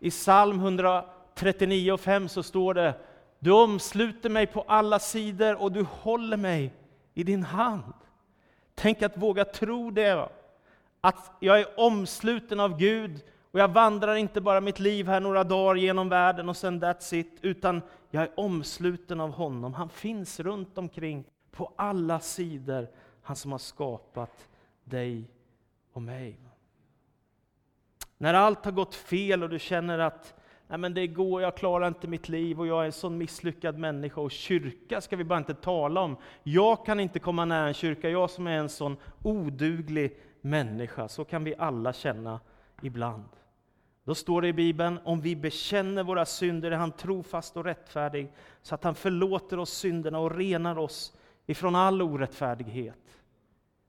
I 0.00 0.10
psalm 0.10 0.58
100 0.60 1.04
39.5 1.34 2.28
så 2.28 2.42
står 2.42 2.74
det 2.74 2.94
Du 3.38 3.50
omsluter 3.50 4.30
mig 4.30 4.46
på 4.46 4.64
alla 4.68 4.98
sidor 4.98 5.62
och 5.62 5.72
du 5.72 5.82
håller 5.82 6.36
mig 6.36 6.72
i 7.14 7.22
din 7.22 7.42
hand. 7.42 7.94
Tänk 8.74 9.02
att 9.02 9.16
våga 9.16 9.44
tro 9.44 9.90
det. 9.90 10.28
Att 11.00 11.32
jag 11.40 11.60
är 11.60 11.80
omsluten 11.80 12.60
av 12.60 12.78
Gud 12.78 13.20
och 13.50 13.60
jag 13.60 13.68
vandrar 13.68 14.14
inte 14.14 14.40
bara 14.40 14.60
mitt 14.60 14.80
liv 14.80 15.06
här 15.06 15.20
några 15.20 15.44
dagar 15.44 15.74
genom 15.74 16.08
världen 16.08 16.48
och 16.48 16.56
sen 16.56 16.82
that's 16.82 17.14
it, 17.14 17.38
utan 17.42 17.82
jag 18.10 18.22
är 18.22 18.30
omsluten 18.36 19.20
av 19.20 19.30
honom. 19.30 19.74
Han 19.74 19.88
finns 19.88 20.40
runt 20.40 20.78
omkring 20.78 21.24
på 21.50 21.72
alla 21.76 22.20
sidor. 22.20 22.88
Han 23.22 23.36
som 23.36 23.52
har 23.52 23.58
skapat 23.58 24.48
dig 24.84 25.30
och 25.92 26.02
mig. 26.02 26.40
När 28.18 28.34
allt 28.34 28.64
har 28.64 28.72
gått 28.72 28.94
fel 28.94 29.42
och 29.42 29.50
du 29.50 29.58
känner 29.58 29.98
att 29.98 30.34
Nej, 30.68 30.78
men 30.78 30.94
det 30.94 31.06
går, 31.06 31.42
jag 31.42 31.56
klarar 31.56 31.88
inte 31.88 32.08
mitt 32.08 32.28
liv 32.28 32.60
och 32.60 32.66
jag 32.66 32.82
är 32.82 32.86
en 32.86 32.92
sån 32.92 33.18
misslyckad 33.18 33.78
människa. 33.78 34.20
Och 34.20 34.30
kyrka 34.30 35.00
ska 35.00 35.16
vi 35.16 35.24
bara 35.24 35.38
inte 35.38 35.54
tala 35.54 36.00
om. 36.00 36.16
Jag 36.42 36.86
kan 36.86 37.00
inte 37.00 37.18
komma 37.18 37.44
nära 37.44 37.68
en 37.68 37.74
kyrka, 37.74 38.10
jag 38.10 38.30
som 38.30 38.46
är 38.46 38.58
en 38.58 38.68
sån 38.68 38.96
oduglig 39.22 40.16
människa. 40.40 41.08
Så 41.08 41.24
kan 41.24 41.44
vi 41.44 41.54
alla 41.58 41.92
känna 41.92 42.40
ibland. 42.82 43.28
Då 44.04 44.14
står 44.14 44.42
det 44.42 44.48
i 44.48 44.52
Bibeln, 44.52 44.98
om 45.04 45.20
vi 45.20 45.36
bekänner 45.36 46.02
våra 46.02 46.26
synder 46.26 46.70
är 46.70 46.76
han 46.76 46.92
trofast 46.92 47.56
och 47.56 47.64
rättfärdig, 47.64 48.32
så 48.62 48.74
att 48.74 48.84
han 48.84 48.94
förlåter 48.94 49.58
oss 49.58 49.70
synderna 49.70 50.18
och 50.18 50.36
renar 50.36 50.78
oss 50.78 51.16
ifrån 51.46 51.74
all 51.74 52.02
orättfärdighet. 52.02 53.20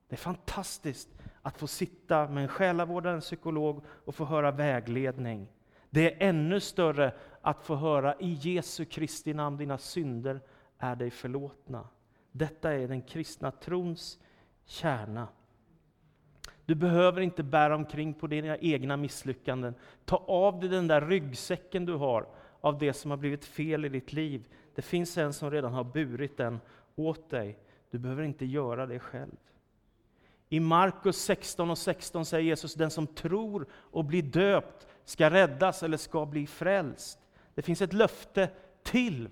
Det 0.07 0.15
är 0.15 0.17
fantastiskt 0.17 1.09
att 1.41 1.57
få 1.57 1.67
sitta 1.67 2.27
med 2.27 2.43
en 2.43 2.49
själavårdare, 2.49 3.13
en 3.13 3.21
psykolog 3.21 3.83
och 4.05 4.15
få 4.15 4.25
höra 4.25 4.51
vägledning. 4.51 5.47
Det 5.95 6.13
är 6.13 6.29
ännu 6.29 6.59
större 6.59 7.13
att 7.41 7.63
få 7.63 7.75
höra 7.75 8.15
i 8.19 8.33
Jesu 8.33 8.85
Kristi 8.85 9.33
namn, 9.33 9.57
dina 9.57 9.77
synder 9.77 10.41
är 10.77 10.95
dig 10.95 11.11
förlåtna. 11.11 11.87
Detta 12.31 12.73
är 12.73 12.87
den 12.87 13.01
kristna 13.01 13.51
trons 13.51 14.19
kärna. 14.65 15.27
Du 16.65 16.75
behöver 16.75 17.21
inte 17.21 17.43
bära 17.43 17.75
omkring 17.75 18.13
på 18.13 18.27
dina 18.27 18.57
egna 18.57 18.97
misslyckanden. 18.97 19.75
Ta 20.05 20.17
av 20.17 20.59
dig 20.59 20.69
den 20.69 20.87
där 20.87 21.01
ryggsäcken 21.01 21.85
du 21.85 21.93
har 21.93 22.27
av 22.61 22.77
det 22.77 22.93
som 22.93 23.11
har 23.11 23.17
blivit 23.17 23.45
fel 23.45 23.85
i 23.85 23.89
ditt 23.89 24.13
liv. 24.13 24.47
Det 24.75 24.81
finns 24.81 25.17
en 25.17 25.33
som 25.33 25.51
redan 25.51 25.73
har 25.73 25.83
burit 25.83 26.37
den 26.37 26.59
åt 26.95 27.29
dig. 27.29 27.59
Du 27.91 27.97
behöver 27.97 28.23
inte 28.23 28.45
göra 28.45 28.85
det 28.85 28.99
själv. 28.99 29.35
I 30.49 30.59
Markus 30.59 31.17
16 31.17 31.69
och 31.69 31.77
16 31.77 32.25
säger 32.25 32.43
Jesus, 32.43 32.73
den 32.73 32.91
som 32.91 33.07
tror 33.07 33.67
och 33.73 34.05
blir 34.05 34.23
döpt 34.23 34.87
ska 35.05 35.29
räddas 35.29 35.83
eller 35.83 35.97
ska 35.97 36.25
bli 36.25 36.47
frälst. 36.47 37.19
Det 37.55 37.61
finns 37.61 37.81
ett 37.81 37.93
löfte 37.93 38.49
till. 38.83 39.29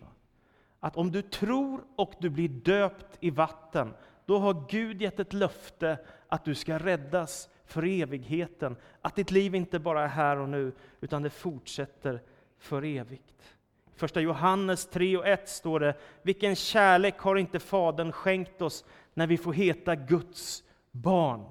Att 0.80 0.98
om 0.98 1.12
du 1.12 1.22
tror 1.22 1.84
och 1.96 2.14
du 2.20 2.30
blir 2.30 2.50
döpt 2.50 3.18
i 3.20 3.30
vatten, 3.30 3.94
då 4.26 4.38
har 4.38 4.66
Gud 4.70 5.02
gett 5.02 5.20
ett 5.20 5.34
löfte 5.34 5.98
att 6.28 6.46
du 6.46 6.56
ska 6.56 6.78
räddas 6.78 7.50
för 7.66 7.86
evigheten. 7.86 8.76
Att 9.02 9.16
ditt 9.16 9.32
liv 9.32 9.56
inte 9.56 9.80
bara 9.80 10.04
är 10.04 10.08
här 10.08 10.38
och 10.38 10.50
nu, 10.50 10.72
utan 11.02 11.24
det 11.24 11.30
fortsätter 11.30 12.22
för 12.60 12.86
evigt. 12.86 13.56
Första 13.96 14.22
Johannes 14.22 14.86
3 14.86 15.18
och 15.18 15.28
1 15.28 15.50
står 15.50 15.80
det, 15.80 15.94
vilken 16.22 16.56
kärlek 16.56 17.20
har 17.20 17.36
inte 17.36 17.60
Fadern 17.60 18.12
skänkt 18.12 18.62
oss 18.62 18.86
när 19.14 19.28
vi 19.28 19.38
får 19.38 19.54
heta 19.54 19.96
Guds 19.96 20.64
barn. 20.92 21.46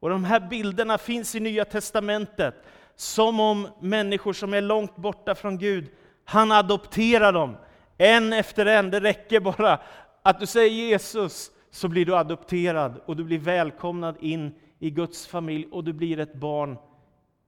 Och 0.00 0.10
de 0.10 0.24
här 0.24 0.40
bilderna 0.40 0.98
finns 0.98 1.34
i 1.34 1.40
Nya 1.40 1.64
Testamentet, 1.64 2.54
som 2.96 3.40
om 3.40 3.68
människor 3.80 4.32
som 4.32 4.54
är 4.54 4.60
långt 4.60 4.96
borta 4.96 5.34
från 5.34 5.58
Gud, 5.58 5.90
han 6.24 6.52
adopterar 6.52 7.32
dem, 7.32 7.56
en 7.98 8.32
efter 8.32 8.66
en. 8.66 8.90
Det 8.90 9.00
räcker 9.00 9.40
bara 9.40 9.80
att 10.22 10.40
du 10.40 10.46
säger 10.46 10.70
Jesus, 10.70 11.50
så 11.70 11.88
blir 11.88 12.06
du 12.06 12.16
adopterad 12.16 13.00
och 13.06 13.16
du 13.16 13.24
blir 13.24 13.38
välkomnad 13.38 14.16
in 14.20 14.54
i 14.78 14.90
Guds 14.90 15.26
familj 15.26 15.68
och 15.72 15.84
du 15.84 15.92
blir 15.92 16.18
ett 16.18 16.34
barn 16.34 16.78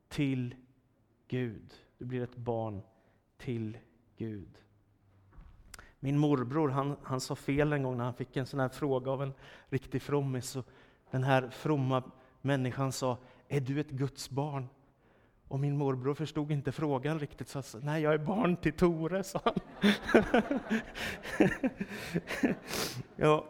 till 0.08 0.54
Gud. 1.28 1.74
Du 1.98 2.04
blir 2.04 2.22
ett 2.22 2.36
barn 2.36 2.82
till 3.38 3.78
Gud. 4.16 4.58
Min 6.00 6.18
morbror 6.18 6.68
han, 6.68 6.96
han 7.02 7.20
sa 7.20 7.34
fel 7.34 7.72
en 7.72 7.82
gång 7.82 7.96
när 7.96 8.04
han 8.04 8.14
fick 8.14 8.36
en 8.36 8.46
sån 8.46 8.60
här 8.60 8.68
fråga 8.68 9.10
av 9.10 9.22
en 9.22 9.32
riktig 9.68 10.02
frommis. 10.02 10.56
Den 11.10 11.24
här 11.24 11.50
fromma 11.50 12.02
människan 12.40 12.92
sa, 12.92 13.18
är 13.48 13.60
du 13.60 13.80
ett 13.80 13.90
Guds 13.90 14.30
barn? 14.30 14.68
Och 15.48 15.60
min 15.60 15.76
morbror 15.76 16.14
förstod 16.14 16.52
inte 16.52 16.72
frågan 16.72 17.18
riktigt, 17.18 17.48
så 17.48 17.62
sa 17.62 17.78
nej 17.82 18.02
jag 18.02 18.14
är 18.14 18.18
barn 18.18 18.56
till 18.56 18.72
Tore, 18.72 19.22
sa 19.22 19.40
han. 19.44 19.54
ja. 23.16 23.44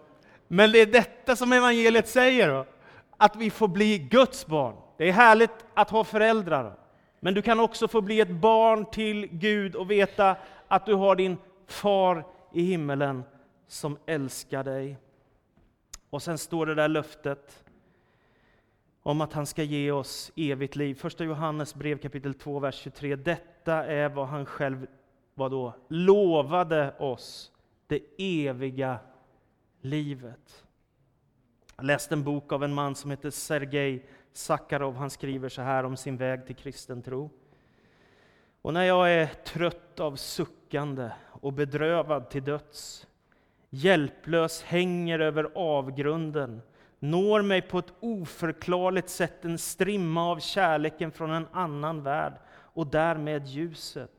Men 0.48 0.72
det 0.72 0.78
är 0.78 0.86
detta 0.86 1.36
som 1.36 1.52
evangeliet 1.52 2.08
säger, 2.08 2.48
då, 2.48 2.66
att 3.16 3.36
vi 3.36 3.50
får 3.50 3.68
bli 3.68 3.98
Guds 3.98 4.46
barn. 4.46 4.74
Det 4.96 5.08
är 5.08 5.12
härligt 5.12 5.64
att 5.74 5.90
ha 5.90 6.04
föräldrar, 6.04 6.78
men 7.20 7.34
du 7.34 7.42
kan 7.42 7.60
också 7.60 7.88
få 7.88 8.00
bli 8.00 8.20
ett 8.20 8.30
barn 8.30 8.86
till 8.90 9.26
Gud 9.26 9.74
och 9.74 9.90
veta 9.90 10.36
att 10.68 10.86
du 10.86 10.94
har 10.94 11.16
din 11.16 11.36
far 11.66 12.26
i 12.52 12.62
himmelen 12.62 13.22
som 13.66 13.98
älskar 14.06 14.64
dig. 14.64 14.96
Och 16.10 16.22
sen 16.22 16.38
står 16.38 16.66
det 16.66 16.74
där 16.74 16.88
löftet 16.88 17.64
om 19.06 19.20
att 19.20 19.32
han 19.32 19.46
ska 19.46 19.62
ge 19.62 19.90
oss 19.90 20.32
evigt 20.36 20.76
liv. 20.76 20.94
Första 20.94 21.24
Johannes 21.24 21.74
brev 21.74 21.98
kapitel 21.98 22.34
2, 22.34 22.58
vers 22.58 22.74
23. 22.74 23.16
Detta 23.16 23.84
är 23.84 24.08
vad 24.08 24.26
han 24.28 24.46
själv 24.46 24.86
vad 25.34 25.50
då, 25.50 25.74
lovade 25.88 26.94
oss, 26.98 27.52
det 27.86 28.00
eviga 28.18 28.98
livet. 29.80 30.64
Jag 31.76 31.84
läste 31.84 32.14
en 32.14 32.24
bok 32.24 32.52
av 32.52 32.64
en 32.64 32.74
man 32.74 32.94
som 32.94 33.10
heter 33.10 33.30
Sergej 33.30 34.06
Sakharov. 34.32 34.96
Han 34.96 35.10
skriver 35.10 35.48
så 35.48 35.62
här 35.62 35.84
om 35.84 35.96
sin 35.96 36.16
väg 36.16 36.46
till 36.46 36.56
kristen 36.56 37.02
tro. 37.02 37.30
Och 38.62 38.74
när 38.74 38.84
jag 38.84 39.12
är 39.12 39.26
trött 39.26 40.00
av 40.00 40.16
suckande 40.16 41.10
och 41.24 41.52
bedrövad 41.52 42.30
till 42.30 42.44
döds, 42.44 43.06
hjälplös 43.70 44.62
hänger 44.62 45.18
över 45.18 45.50
avgrunden, 45.54 46.62
når 47.10 47.42
mig 47.42 47.62
på 47.62 47.78
ett 47.78 47.92
oförklarligt 48.00 49.08
sätt 49.08 49.44
en 49.44 49.58
strimma 49.58 50.30
av 50.30 50.38
kärleken 50.38 51.12
från 51.12 51.30
en 51.30 51.46
annan 51.52 52.02
värld 52.02 52.32
och 52.76 52.86
därmed 52.86 53.46
ljuset. 53.46 54.10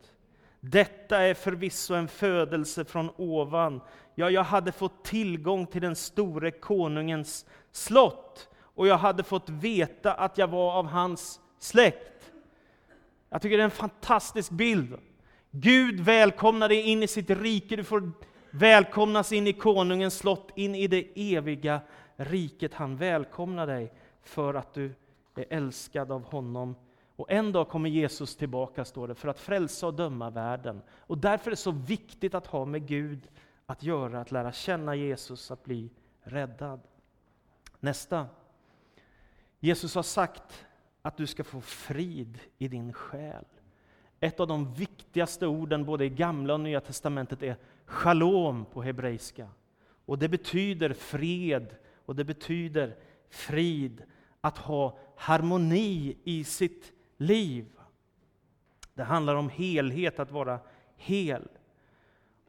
Detta 0.60 1.18
är 1.18 1.34
förvisso 1.34 1.94
en 1.94 2.08
födelse 2.08 2.86
från 2.86 3.10
ovan. 3.18 3.82
Ja, 4.16 4.30
jag 4.30 4.44
hade 4.44 4.72
fått 4.72 5.04
tillgång 5.04 5.66
till 5.66 5.82
den 5.82 5.96
store 5.96 6.52
konungens 6.52 7.46
slott 7.72 8.50
och 8.60 8.88
jag 8.88 8.98
hade 8.98 9.24
fått 9.24 9.50
veta 9.50 10.14
att 10.14 10.38
jag 10.38 10.48
var 10.48 10.74
av 10.74 10.86
hans 10.88 11.40
släkt. 11.60 12.32
Jag 13.30 13.42
tycker 13.42 13.58
det 13.58 13.64
är 13.64 13.66
en 13.66 13.72
fantastisk 13.72 14.52
bild. 14.52 14.98
Gud 15.52 16.00
välkomnar 16.00 16.70
dig 16.70 16.82
in 16.82 17.04
i 17.04 17.08
sitt 17.08 17.30
rike, 17.30 17.76
du 17.76 17.84
får 17.84 18.12
välkomnas 18.52 19.32
in 19.32 19.48
i 19.48 19.54
konungens 19.54 20.18
slott, 20.18 20.52
in 20.56 20.76
i 20.76 20.88
det 20.88 21.36
eviga 21.36 21.82
riket. 22.18 22.74
Han 22.74 22.98
välkomnar 22.98 23.68
dig 23.68 23.94
för 24.22 24.54
att 24.54 24.74
du 24.74 24.94
är 25.36 25.46
älskad 25.50 26.12
av 26.12 26.24
honom. 26.24 26.76
Och 27.16 27.32
en 27.32 27.52
dag 27.52 27.70
kommer 27.70 27.90
Jesus 27.90 28.36
tillbaka, 28.36 28.86
står 28.86 29.08
det, 29.08 29.16
för 29.16 29.28
att 29.28 29.40
frälsa 29.40 29.88
och 29.88 29.94
döma 29.94 30.30
världen. 30.30 30.82
Och 30.90 31.18
därför 31.18 31.48
är 31.48 31.52
det 31.52 31.56
så 31.56 31.72
viktigt 31.72 32.36
att 32.36 32.48
ha 32.48 32.66
med 32.66 32.88
Gud 32.88 33.28
att 33.66 33.84
göra, 33.84 34.22
att 34.22 34.32
lära 34.32 34.52
känna 34.52 34.96
Jesus, 34.96 35.52
att 35.52 35.64
bli 35.64 35.90
räddad. 36.22 36.80
Nästa. 37.80 38.28
Jesus 39.60 39.96
har 39.96 40.04
sagt 40.04 40.66
att 41.02 41.18
du 41.18 41.28
ska 41.28 41.44
få 41.44 41.62
frid 41.62 42.40
i 42.58 42.68
din 42.68 42.94
själ. 42.94 43.46
Ett 44.20 44.40
av 44.40 44.48
de 44.48 44.74
viktigaste 44.74 45.48
orden 45.48 45.86
både 45.86 46.06
i 46.06 46.10
Gamla 46.10 46.54
och 46.54 46.60
Nya 46.60 46.82
Testamentet 46.82 47.44
är 47.44 47.58
shalom 47.86 48.66
på 48.66 48.82
hebreiska. 48.82 49.50
Och 50.06 50.20
det 50.20 50.30
betyder 50.30 50.94
fred 50.94 51.76
och 52.08 52.16
det 52.16 52.24
betyder 52.24 52.96
frid, 53.30 54.04
att 54.42 54.58
ha 54.58 54.98
harmoni 55.16 56.18
i 56.24 56.44
sitt 56.44 56.94
liv. 57.18 57.66
Det 58.94 59.04
handlar 59.04 59.36
om 59.36 59.50
helhet, 59.50 60.20
att 60.20 60.32
vara 60.32 60.60
hel. 60.96 61.48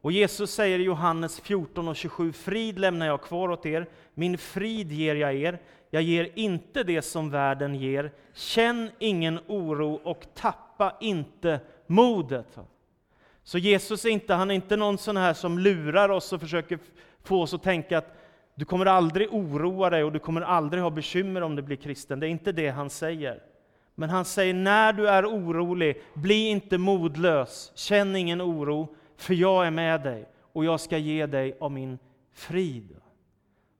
Och 0.01 0.11
Jesus 0.11 0.51
säger 0.51 0.79
i 0.79 0.83
Johannes 0.83 1.39
14 1.39 1.87
och 1.87 1.95
27, 1.95 2.33
frid 2.33 2.79
lämnar 2.79 3.05
jag 3.05 3.21
kvar 3.21 3.49
åt 3.49 3.65
er, 3.65 3.89
min 4.13 4.37
frid 4.37 4.91
ger 4.91 5.15
jag 5.15 5.35
er. 5.35 5.61
Jag 5.89 6.01
ger 6.01 6.31
inte 6.35 6.83
det 6.83 7.01
som 7.01 7.29
världen 7.29 7.75
ger. 7.75 8.11
Känn 8.33 8.91
ingen 8.99 9.39
oro 9.47 9.93
och 9.93 10.25
tappa 10.33 10.97
inte 10.99 11.59
modet. 11.87 12.57
Så 13.43 13.57
Jesus 13.57 14.05
är 14.05 14.09
inte, 14.09 14.33
han 14.33 14.51
är 14.51 14.55
inte 14.55 14.75
någon 14.75 14.97
sån 14.97 15.17
här 15.17 15.33
som 15.33 15.59
lurar 15.59 16.09
oss 16.09 16.33
och 16.33 16.41
försöker 16.41 16.79
få 17.23 17.41
oss 17.41 17.53
att 17.53 17.63
tänka 17.63 17.97
att 17.97 18.18
du 18.59 18.65
kommer 18.65 18.85
aldrig 18.85 19.33
oroa 19.33 19.89
dig 19.89 20.03
och 20.03 20.11
du 20.11 20.19
kommer 20.19 20.41
aldrig 20.41 20.83
ha 20.83 20.89
bekymmer 20.89 21.41
om 21.41 21.55
du 21.55 21.61
blir 21.61 21.77
kristen. 21.77 22.19
Det 22.19 22.27
är 22.27 22.29
inte 22.29 22.51
det 22.51 22.69
han 22.69 22.89
säger. 22.89 23.43
Men 23.95 24.09
han 24.09 24.25
säger, 24.25 24.53
när 24.53 24.93
du 24.93 25.09
är 25.09 25.25
orolig, 25.25 26.01
bli 26.13 26.47
inte 26.47 26.77
modlös, 26.77 27.71
känn 27.75 28.15
ingen 28.15 28.41
oro, 28.41 28.95
för 29.15 29.33
jag 29.33 29.67
är 29.67 29.71
med 29.71 30.01
dig 30.01 30.29
och 30.53 30.65
jag 30.65 30.79
ska 30.79 30.97
ge 30.97 31.25
dig 31.25 31.57
av 31.59 31.71
min 31.71 31.99
frid. 32.33 32.95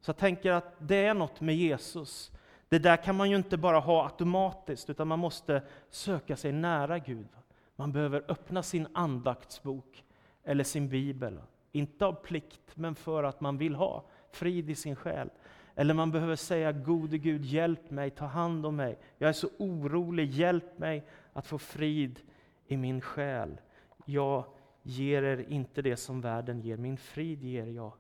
Så 0.02 0.10
jag 0.10 0.18
tänker 0.18 0.52
att 0.52 0.74
det 0.78 1.06
är 1.06 1.13
något 1.13 1.42
med 1.42 1.56
Jesus. 1.56 2.32
Det 2.70 2.80
där 2.80 2.98
kan 2.98 3.15
man 3.15 3.30
ju 3.30 3.36
inte 3.36 3.58
bara 3.58 3.80
ha 3.80 4.04
automatiskt, 4.04 4.89
utan 4.89 5.08
man 5.08 5.20
måste 5.20 5.62
söka 5.89 6.36
sig 6.36 6.52
nära 6.52 7.00
Gud. 7.00 7.28
Man 7.76 7.92
behöver 7.92 8.24
öppna 8.28 8.63
sin 8.63 8.88
andaktsbok 8.94 10.04
eller 10.44 10.63
sin 10.63 10.89
bibel. 10.89 11.39
Inte 11.72 12.06
av 12.06 12.13
plikt, 12.13 12.72
men 12.74 12.96
för 12.96 13.24
att 13.24 13.42
man 13.42 13.58
vill 13.58 13.76
ha 13.76 14.04
frid 14.32 14.70
i 14.70 14.76
sin 14.76 14.96
själ. 14.96 15.30
Eller 15.76 15.94
man 15.94 16.12
behöver 16.12 16.36
säga, 16.36 16.72
gode 16.72 17.18
Gud, 17.18 17.46
hjälp 17.46 17.92
mig, 17.92 18.10
ta 18.10 18.26
hand 18.26 18.65
om 18.65 18.76
mig. 18.76 18.98
Jag 19.18 19.30
är 19.30 19.34
så 19.34 19.50
orolig, 19.58 20.30
hjälp 20.30 20.78
mig 20.78 21.04
att 21.34 21.48
få 21.48 21.58
frid 21.58 22.20
i 22.68 22.78
min 22.78 23.02
själ. 23.02 23.58
Jag 24.06 24.46
ger 24.84 25.24
er 25.24 25.46
inte 25.50 25.82
det 25.82 25.98
som 25.98 26.22
världen 26.22 26.62
ger, 26.62 26.78
min 26.78 26.98
frid 26.98 27.44
ger 27.44 27.65
jag 27.65 27.94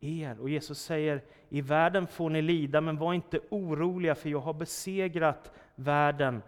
er. 0.00 0.40
Och 0.40 0.50
Jesus 0.50 0.82
säger, 0.82 1.22
i 1.48 1.60
världen 1.60 2.06
får 2.06 2.30
ni 2.30 2.42
lida, 2.42 2.80
men 2.80 2.96
var 2.96 3.14
inte 3.14 3.40
oroliga, 3.50 4.14
för 4.14 4.30
jag 4.30 4.40
har 4.40 4.54
besegrat 4.54 5.52
världen. 5.74 6.42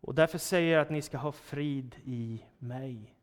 Och 0.00 0.14
därför 0.14 0.38
säger 0.38 0.72
jag 0.72 0.82
att 0.82 0.90
ni 0.90 1.02
ska 1.02 1.18
ha 1.18 1.32
frid 1.32 1.96
i 2.04 2.44
mig. 2.58 3.14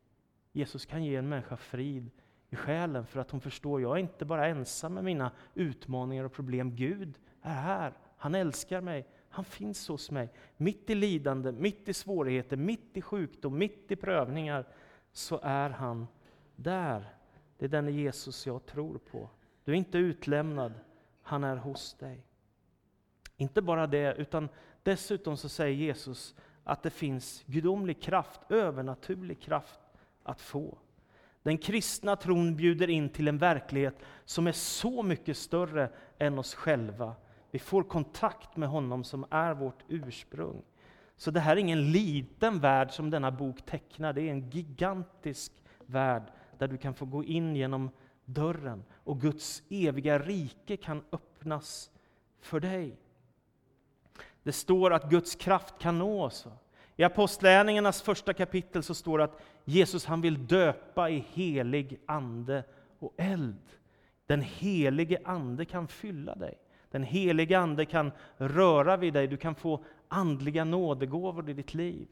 Jesus 0.51 0.85
kan 0.85 1.03
ge 1.03 1.15
en 1.15 1.29
människa 1.29 1.57
frid 1.57 2.09
i 2.49 2.55
själen 2.55 3.05
för 3.05 3.19
att 3.19 3.31
hon 3.31 3.41
förstår, 3.41 3.81
jag 3.81 3.95
är 3.95 3.99
inte 3.99 4.25
bara 4.25 4.47
ensam 4.47 4.93
med 4.93 5.03
mina 5.03 5.31
utmaningar 5.53 6.23
och 6.23 6.33
problem. 6.33 6.75
Gud 6.75 7.19
är 7.41 7.53
här, 7.53 7.93
han 8.17 8.35
älskar 8.35 8.81
mig, 8.81 9.07
han 9.29 9.45
finns 9.45 9.87
hos 9.87 10.11
mig. 10.11 10.29
Mitt 10.57 10.89
i 10.89 10.95
lidande, 10.95 11.51
mitt 11.51 11.89
i 11.89 11.93
svårigheter, 11.93 12.57
mitt 12.57 12.97
i 12.97 13.01
sjukdom, 13.01 13.57
mitt 13.57 13.91
i 13.91 13.95
prövningar, 13.95 14.65
så 15.11 15.39
är 15.43 15.69
han 15.69 16.07
där. 16.55 17.13
Det 17.57 17.65
är 17.65 17.69
den 17.69 17.93
Jesus 17.93 18.47
jag 18.47 18.65
tror 18.65 18.97
på. 18.97 19.29
Du 19.63 19.71
är 19.71 19.75
inte 19.75 19.97
utlämnad, 19.97 20.73
han 21.21 21.43
är 21.43 21.55
hos 21.55 21.93
dig. 21.93 22.25
Inte 23.37 23.61
bara 23.61 23.87
det, 23.87 24.15
utan 24.15 24.49
dessutom 24.83 25.37
så 25.37 25.49
säger 25.49 25.75
Jesus 25.75 26.35
att 26.63 26.83
det 26.83 26.89
finns 26.89 27.43
gudomlig 27.45 28.01
kraft, 28.01 28.41
övernaturlig 28.49 29.41
kraft 29.41 29.79
att 30.23 30.41
få. 30.41 30.77
Den 31.49 31.57
kristna 31.57 32.15
tron 32.15 32.55
bjuder 32.55 32.89
in 32.89 33.09
till 33.09 33.27
en 33.27 33.37
verklighet 33.37 33.95
som 34.25 34.47
är 34.47 34.51
så 34.51 35.03
mycket 35.03 35.37
större 35.37 35.89
än 36.17 36.39
oss 36.39 36.53
själva. 36.55 37.15
Vi 37.51 37.59
får 37.59 37.83
kontakt 37.83 38.57
med 38.57 38.69
honom 38.69 39.03
som 39.03 39.25
är 39.29 39.53
vårt 39.53 39.83
ursprung. 39.87 40.61
Så 41.17 41.31
det 41.31 41.39
här 41.39 41.55
är 41.55 41.59
ingen 41.59 41.91
liten 41.91 42.59
värld 42.59 42.91
som 42.91 43.09
denna 43.09 43.31
bok 43.31 43.65
tecknar, 43.65 44.13
det 44.13 44.21
är 44.21 44.31
en 44.31 44.49
gigantisk 44.49 45.51
värld 45.85 46.23
där 46.57 46.67
du 46.67 46.77
kan 46.77 46.93
få 46.93 47.05
gå 47.05 47.23
in 47.23 47.55
genom 47.55 47.89
dörren 48.25 48.83
och 48.91 49.21
Guds 49.21 49.63
eviga 49.69 50.19
rike 50.19 50.77
kan 50.77 51.03
öppnas 51.11 51.91
för 52.39 52.59
dig. 52.59 52.97
Det 54.43 54.51
står 54.51 54.93
att 54.93 55.09
Guds 55.09 55.35
kraft 55.35 55.79
kan 55.79 55.99
nå 55.99 56.23
oss. 56.23 56.47
I 56.99 57.03
Apostlärningarnas 57.03 58.01
första 58.01 58.33
kapitel 58.33 58.83
så 58.83 58.93
står 58.93 59.17
det 59.17 59.23
att 59.23 59.41
Jesus 59.65 60.05
han 60.05 60.21
vill 60.21 60.47
döpa 60.47 61.09
i 61.09 61.25
helig 61.33 61.99
ande 62.05 62.63
och 62.99 63.13
eld. 63.17 63.61
Den 64.25 64.41
helige 64.41 65.19
ande 65.25 65.65
kan 65.65 65.87
fylla 65.87 66.35
dig. 66.35 66.57
Den 66.91 67.03
helige 67.03 67.59
Ande 67.59 67.85
kan 67.85 68.11
röra 68.37 68.97
vid 68.97 69.13
dig, 69.13 69.27
du 69.27 69.37
kan 69.37 69.55
få 69.55 69.83
andliga 70.07 70.63
nådegåvor 70.63 71.49
i 71.49 71.53
ditt 71.53 71.73
liv. 71.73 72.07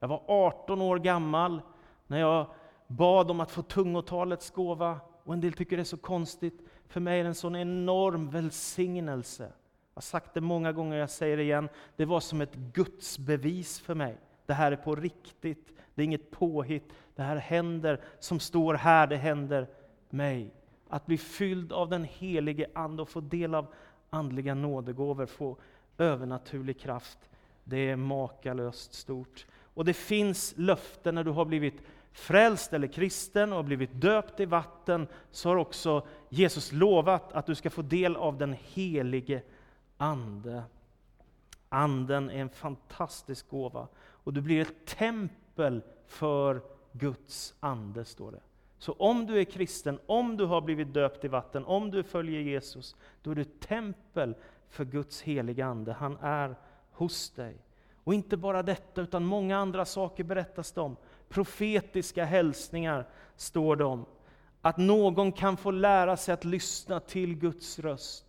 Jag 0.00 0.08
var 0.08 0.22
18 0.26 0.82
år 0.82 0.98
gammal 0.98 1.62
när 2.06 2.20
jag 2.20 2.46
bad 2.86 3.30
om 3.30 3.40
att 3.40 3.50
få 3.50 3.62
tungotalets 3.62 4.50
gåva. 4.50 5.00
Och 5.24 5.34
en 5.34 5.40
del 5.40 5.52
tycker 5.52 5.76
det 5.76 5.82
är 5.82 5.84
så 5.84 5.96
konstigt. 5.96 6.60
För 6.86 7.00
mig 7.00 7.20
är 7.20 7.24
det 7.24 7.28
en 7.28 7.34
sån 7.34 7.56
enorm 7.56 8.30
välsignelse. 8.30 9.52
Jag 9.98 10.02
har 10.02 10.06
sagt 10.06 10.34
det 10.34 10.40
många 10.40 10.72
gånger, 10.72 10.96
jag 10.96 11.10
säger 11.10 11.36
det 11.36 11.42
igen. 11.42 11.68
Det 11.96 12.04
var 12.04 12.20
som 12.20 12.40
ett 12.40 12.54
gudsbevis 12.54 13.80
för 13.80 13.94
mig. 13.94 14.16
Det 14.46 14.52
här 14.52 14.72
är 14.72 14.76
på 14.76 14.94
riktigt, 14.94 15.72
det 15.94 16.02
är 16.02 16.04
inget 16.04 16.30
påhitt. 16.30 16.92
Det 17.14 17.22
här 17.22 17.36
händer, 17.36 18.00
som 18.18 18.40
står 18.40 18.74
här, 18.74 19.06
det 19.06 19.16
händer 19.16 19.66
mig. 20.10 20.50
Att 20.88 21.06
bli 21.06 21.18
fylld 21.18 21.72
av 21.72 21.88
den 21.88 22.04
helige 22.04 22.66
Ande 22.74 23.02
och 23.02 23.08
få 23.08 23.20
del 23.20 23.54
av 23.54 23.66
andliga 24.10 24.54
nådegåvor, 24.54 25.26
få 25.26 25.56
övernaturlig 25.98 26.80
kraft, 26.80 27.18
det 27.64 27.90
är 27.90 27.96
makalöst 27.96 28.94
stort. 28.94 29.46
Och 29.74 29.84
det 29.84 29.94
finns 29.94 30.54
löften 30.56 31.14
när 31.14 31.24
du 31.24 31.30
har 31.30 31.44
blivit 31.44 31.82
frälst 32.12 32.72
eller 32.72 32.86
kristen 32.86 33.52
och 33.52 33.64
blivit 33.64 34.00
döpt 34.00 34.40
i 34.40 34.44
vatten, 34.44 35.06
så 35.30 35.48
har 35.48 35.56
också 35.56 36.06
Jesus 36.28 36.72
lovat 36.72 37.32
att 37.32 37.46
du 37.46 37.54
ska 37.54 37.70
få 37.70 37.82
del 37.82 38.16
av 38.16 38.38
den 38.38 38.56
helige 38.74 39.42
Ande. 39.98 40.62
Anden 41.68 42.30
är 42.30 42.40
en 42.40 42.48
fantastisk 42.48 43.48
gåva 43.48 43.88
och 43.98 44.32
du 44.32 44.40
blir 44.40 44.60
ett 44.60 44.86
tempel 44.86 45.82
för 46.06 46.62
Guds 46.92 47.54
ande, 47.60 48.04
står 48.04 48.32
det. 48.32 48.40
Så 48.78 48.92
om 48.92 49.26
du 49.26 49.40
är 49.40 49.44
kristen, 49.44 49.98
om 50.06 50.36
du 50.36 50.44
har 50.44 50.60
blivit 50.60 50.94
döpt 50.94 51.24
i 51.24 51.28
vatten, 51.28 51.64
om 51.64 51.90
du 51.90 52.02
följer 52.02 52.40
Jesus, 52.40 52.96
då 53.22 53.30
är 53.30 53.34
du 53.34 53.42
ett 53.42 53.60
tempel 53.60 54.34
för 54.68 54.84
Guds 54.84 55.22
heliga 55.22 55.66
Ande. 55.66 55.92
Han 55.92 56.16
är 56.20 56.56
hos 56.92 57.30
dig. 57.30 57.56
Och 58.04 58.14
inte 58.14 58.36
bara 58.36 58.62
detta, 58.62 59.00
utan 59.00 59.24
många 59.24 59.58
andra 59.58 59.84
saker 59.84 60.24
berättas 60.24 60.72
det 60.72 60.80
om. 60.80 60.96
Profetiska 61.28 62.24
hälsningar 62.24 63.06
står 63.36 63.76
det 63.76 63.84
om. 63.84 64.04
Att 64.60 64.76
någon 64.76 65.32
kan 65.32 65.56
få 65.56 65.70
lära 65.70 66.16
sig 66.16 66.34
att 66.34 66.44
lyssna 66.44 67.00
till 67.00 67.34
Guds 67.34 67.78
röst 67.78 68.27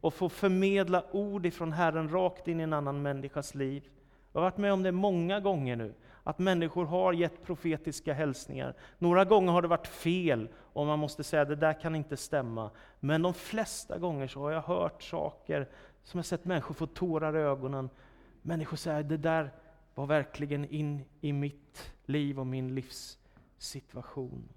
och 0.00 0.14
få 0.14 0.28
förmedla 0.28 1.04
ord 1.10 1.46
ifrån 1.46 1.72
Herren 1.72 2.08
rakt 2.08 2.48
in 2.48 2.60
i 2.60 2.62
en 2.62 2.72
annan 2.72 3.02
människas 3.02 3.54
liv. 3.54 3.88
Jag 4.32 4.40
har 4.40 4.50
varit 4.50 4.58
med 4.58 4.72
om 4.72 4.82
det 4.82 4.92
många 4.92 5.40
gånger 5.40 5.76
nu, 5.76 5.94
att 6.22 6.38
människor 6.38 6.84
har 6.84 7.12
gett 7.12 7.42
profetiska 7.46 8.12
hälsningar. 8.12 8.74
Några 8.98 9.24
gånger 9.24 9.52
har 9.52 9.62
det 9.62 9.68
varit 9.68 9.86
fel, 9.86 10.48
och 10.54 10.86
man 10.86 10.98
måste 10.98 11.24
säga 11.24 11.42
att 11.42 11.48
det 11.48 11.56
där 11.56 11.80
kan 11.80 11.94
inte 11.94 12.16
stämma. 12.16 12.70
Men 13.00 13.22
de 13.22 13.34
flesta 13.34 13.98
gånger 13.98 14.26
så 14.26 14.40
har 14.40 14.50
jag 14.50 14.62
hört 14.62 15.02
saker, 15.02 15.68
som 16.02 16.18
jag 16.18 16.24
sett 16.24 16.44
människor 16.44 16.74
få 16.74 16.86
tårar 16.86 17.36
i 17.36 17.40
ögonen. 17.40 17.90
Människor 18.42 18.76
säger 18.76 19.00
att 19.00 19.08
det 19.08 19.16
där 19.16 19.50
var 19.94 20.06
verkligen 20.06 20.64
in 20.64 21.04
i 21.20 21.32
mitt 21.32 21.92
liv 22.06 22.40
och 22.40 22.46
min 22.46 22.74
livssituation. 22.74 24.48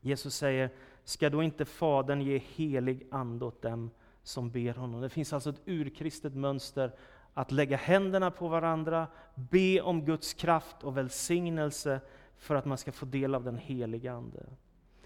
Jesus 0.00 0.34
säger, 0.34 0.70
ska 1.04 1.30
då 1.30 1.42
inte 1.42 1.64
Fadern 1.64 2.20
ge 2.20 2.38
helig 2.38 3.06
ande 3.10 3.44
åt 3.44 3.62
dem 3.62 3.90
som 4.22 4.50
ber 4.50 4.74
honom? 4.74 5.00
Det 5.00 5.08
finns 5.08 5.32
alltså 5.32 5.50
ett 5.50 5.60
urkristet 5.64 6.34
mönster 6.34 6.92
att 7.34 7.52
lägga 7.52 7.76
händerna 7.76 8.30
på 8.30 8.48
varandra, 8.48 9.06
be 9.34 9.80
om 9.80 10.04
Guds 10.04 10.34
kraft 10.34 10.84
och 10.84 10.96
välsignelse 10.96 12.00
för 12.36 12.54
att 12.54 12.64
man 12.64 12.78
ska 12.78 12.92
få 12.92 13.06
del 13.06 13.34
av 13.34 13.44
den 13.44 13.58
heliga 13.58 14.12
Ande. 14.12 14.46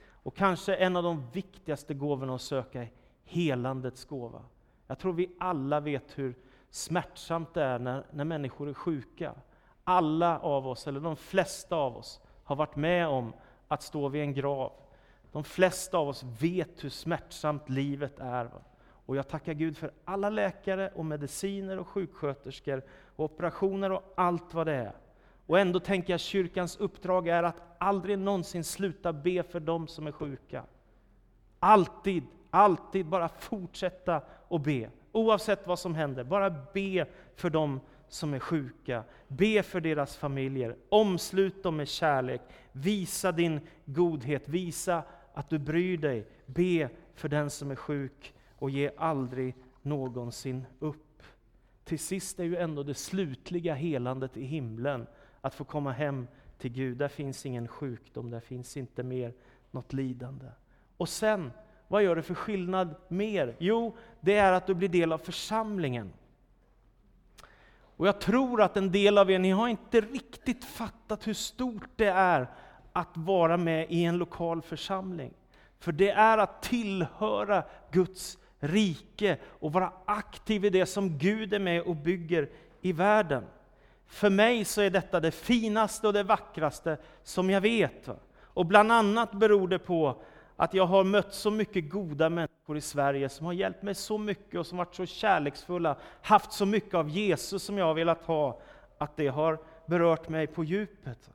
Och 0.09 0.37
kanske 0.37 0.77
en 0.77 0.96
av 0.96 1.03
de 1.03 1.31
viktigaste 1.31 1.94
gåvorna 1.94 2.35
att 2.35 2.42
söka 2.42 2.83
är 2.83 2.90
helandets 3.24 4.05
gåva. 4.05 4.42
Jag 4.87 4.98
tror 4.98 5.12
vi 5.12 5.37
alla 5.38 5.81
vet 5.81 6.18
hur 6.18 6.35
smärtsamt 6.70 7.55
det 7.55 7.62
är 7.62 7.79
när, 7.79 8.07
när 8.11 8.24
människor 8.24 8.68
är 8.68 8.74
sjuka. 8.74 9.35
Alla 9.85 10.38
av 10.38 10.66
oss, 10.66 10.87
eller 10.87 11.00
de 11.00 11.16
flesta 11.16 11.77
av 11.77 11.96
oss, 11.96 12.20
har 12.44 12.57
varit 12.57 12.77
med 12.77 13.09
om 13.09 13.33
att 13.68 13.83
stå 13.83 14.09
vid 14.09 14.22
en 14.22 14.35
grav. 14.35 14.72
De 15.33 15.44
flesta 15.44 15.98
av 15.98 16.09
oss 16.09 16.22
vet 16.40 16.85
hur 16.85 16.90
smärtsamt 16.90 17.68
livet 17.68 18.18
är. 18.18 18.50
Och 19.07 19.17
jag 19.17 19.29
tackar 19.29 19.53
Gud 19.53 19.77
för 19.77 19.90
alla 20.05 20.31
läkare, 20.31 20.90
och 20.95 21.05
mediciner, 21.05 21.79
och 21.79 21.88
sjuksköterskor, 21.88 22.83
och 23.17 23.25
operationer 23.25 23.93
och 23.93 24.12
allt 24.14 24.55
vad 24.55 24.67
det 24.67 24.75
är. 24.75 24.93
Och 25.47 25.59
ändå 25.59 25.81
tänker 25.81 26.12
jag 26.12 26.14
att 26.14 26.21
kyrkans 26.21 26.77
uppdrag 26.77 27.29
är 27.29 27.43
att 27.43 27.62
aldrig 27.79 28.19
någonsin 28.19 28.64
sluta 28.64 29.12
be 29.12 29.43
för 29.43 29.61
dem 29.61 29.88
som 29.88 30.07
är 30.07 30.12
sjuka. 30.12 30.64
Alltid, 31.59 32.25
alltid 32.51 33.07
bara 33.07 33.29
fortsätta 33.29 34.23
att 34.51 34.62
be. 34.62 34.90
Oavsett 35.12 35.67
vad 35.67 35.79
som 35.79 35.95
händer, 35.95 36.25
bara 36.25 36.51
be 36.51 37.07
för 37.37 37.51
dem 37.51 37.81
som 38.09 38.35
är 38.35 38.38
sjuka. 38.38 39.05
Be 39.29 39.62
för 39.62 39.81
deras 39.81 40.17
familjer. 40.17 40.77
Omslut 40.88 41.62
dem 41.62 41.77
med 41.77 41.88
kärlek. 41.88 42.40
Visa 42.73 43.33
din 43.33 43.61
godhet. 43.85 44.49
Visa 44.49 45.03
att 45.35 45.51
du 45.51 45.59
bryr 45.59 45.99
dig. 45.99 46.27
Be 46.47 46.88
för 47.14 47.29
den 47.29 47.51
som 47.51 47.71
är 47.71 47.77
sjuk 47.77 48.35
och 48.64 48.70
ge 48.70 48.90
aldrig 48.96 49.55
någonsin 49.83 50.66
upp. 50.79 51.22
Till 51.85 51.98
sist 51.98 52.40
är 52.40 52.44
ju 52.44 52.57
ändå 52.57 52.83
det 52.83 52.94
slutliga 52.94 53.74
helandet 53.74 54.37
i 54.37 54.44
himlen 54.44 55.07
att 55.40 55.55
få 55.55 55.64
komma 55.64 55.92
hem 55.92 56.27
till 56.59 56.72
Gud. 56.72 56.96
Där 56.96 57.09
finns 57.09 57.46
ingen 57.46 57.68
sjukdom, 57.68 58.31
där 58.31 58.40
finns 58.40 58.77
inte 58.77 59.03
mer 59.03 59.35
något 59.70 59.92
lidande. 59.92 60.46
Och 60.96 61.09
sen, 61.09 61.53
vad 61.88 62.03
gör 62.03 62.16
det 62.16 62.22
för 62.22 62.35
skillnad 62.35 62.94
mer? 63.09 63.57
Jo, 63.59 63.96
det 64.20 64.37
är 64.37 64.53
att 64.53 64.66
du 64.66 64.74
blir 64.74 64.88
del 64.88 65.12
av 65.12 65.18
församlingen. 65.18 66.12
Och 67.96 68.07
jag 68.07 68.20
tror 68.20 68.62
att 68.62 68.77
en 68.77 68.92
del 68.92 69.18
av 69.18 69.31
er, 69.31 69.38
ni 69.38 69.50
har 69.50 69.68
inte 69.68 70.00
riktigt 70.00 70.64
fattat 70.64 71.27
hur 71.27 71.35
stort 71.35 71.90
det 71.96 72.11
är 72.11 72.50
att 72.92 73.16
vara 73.16 73.57
med 73.57 73.87
i 73.90 74.05
en 74.05 74.18
lokal 74.18 74.62
församling. 74.62 75.33
För 75.79 75.92
det 75.92 76.11
är 76.11 76.38
att 76.38 76.62
tillhöra 76.62 77.64
Guds 77.90 78.38
rike 78.68 79.37
och 79.46 79.72
vara 79.72 79.92
aktiv 80.05 80.64
i 80.64 80.70
det 80.70 80.87
som 80.87 81.18
Gud 81.18 81.55
är 81.55 81.59
med 81.59 81.83
och 81.83 81.96
bygger 81.96 82.48
i 82.81 82.92
världen. 82.92 83.44
För 84.07 84.31
mig 84.31 84.64
så 84.64 84.81
är 84.81 84.90
detta 84.90 85.20
det 85.20 85.31
finaste 85.31 86.07
och 86.07 86.12
det 86.12 86.22
vackraste 86.22 86.96
som 87.22 87.50
jag 87.50 87.61
vet. 87.61 88.09
Och 88.40 88.66
bland 88.66 88.92
annat 88.92 89.33
beror 89.33 89.68
det 89.68 89.79
på 89.79 90.22
att 90.57 90.74
jag 90.74 90.87
har 90.87 91.05
mött 91.05 91.35
så 91.35 91.50
mycket 91.50 91.90
goda 91.90 92.29
människor 92.29 92.77
i 92.77 92.81
Sverige 92.81 93.29
som 93.29 93.46
har 93.46 93.53
hjälpt 93.53 93.83
mig 93.83 93.94
så 93.94 94.18
mycket 94.18 94.61
och 94.61 94.66
som 94.66 94.79
varit 94.79 94.94
så 94.94 95.07
kärleksfulla, 95.07 95.96
haft 96.22 96.53
så 96.53 96.66
mycket 96.66 96.94
av 96.94 97.09
Jesus 97.09 97.62
som 97.62 97.79
jag 97.79 97.87
har 97.87 97.94
velat 97.94 98.22
ha, 98.22 98.61
att 98.98 99.16
det 99.16 99.29
har 99.29 99.59
berört 99.87 100.29
mig 100.29 100.46
på 100.46 100.64
djupet. 100.64 101.31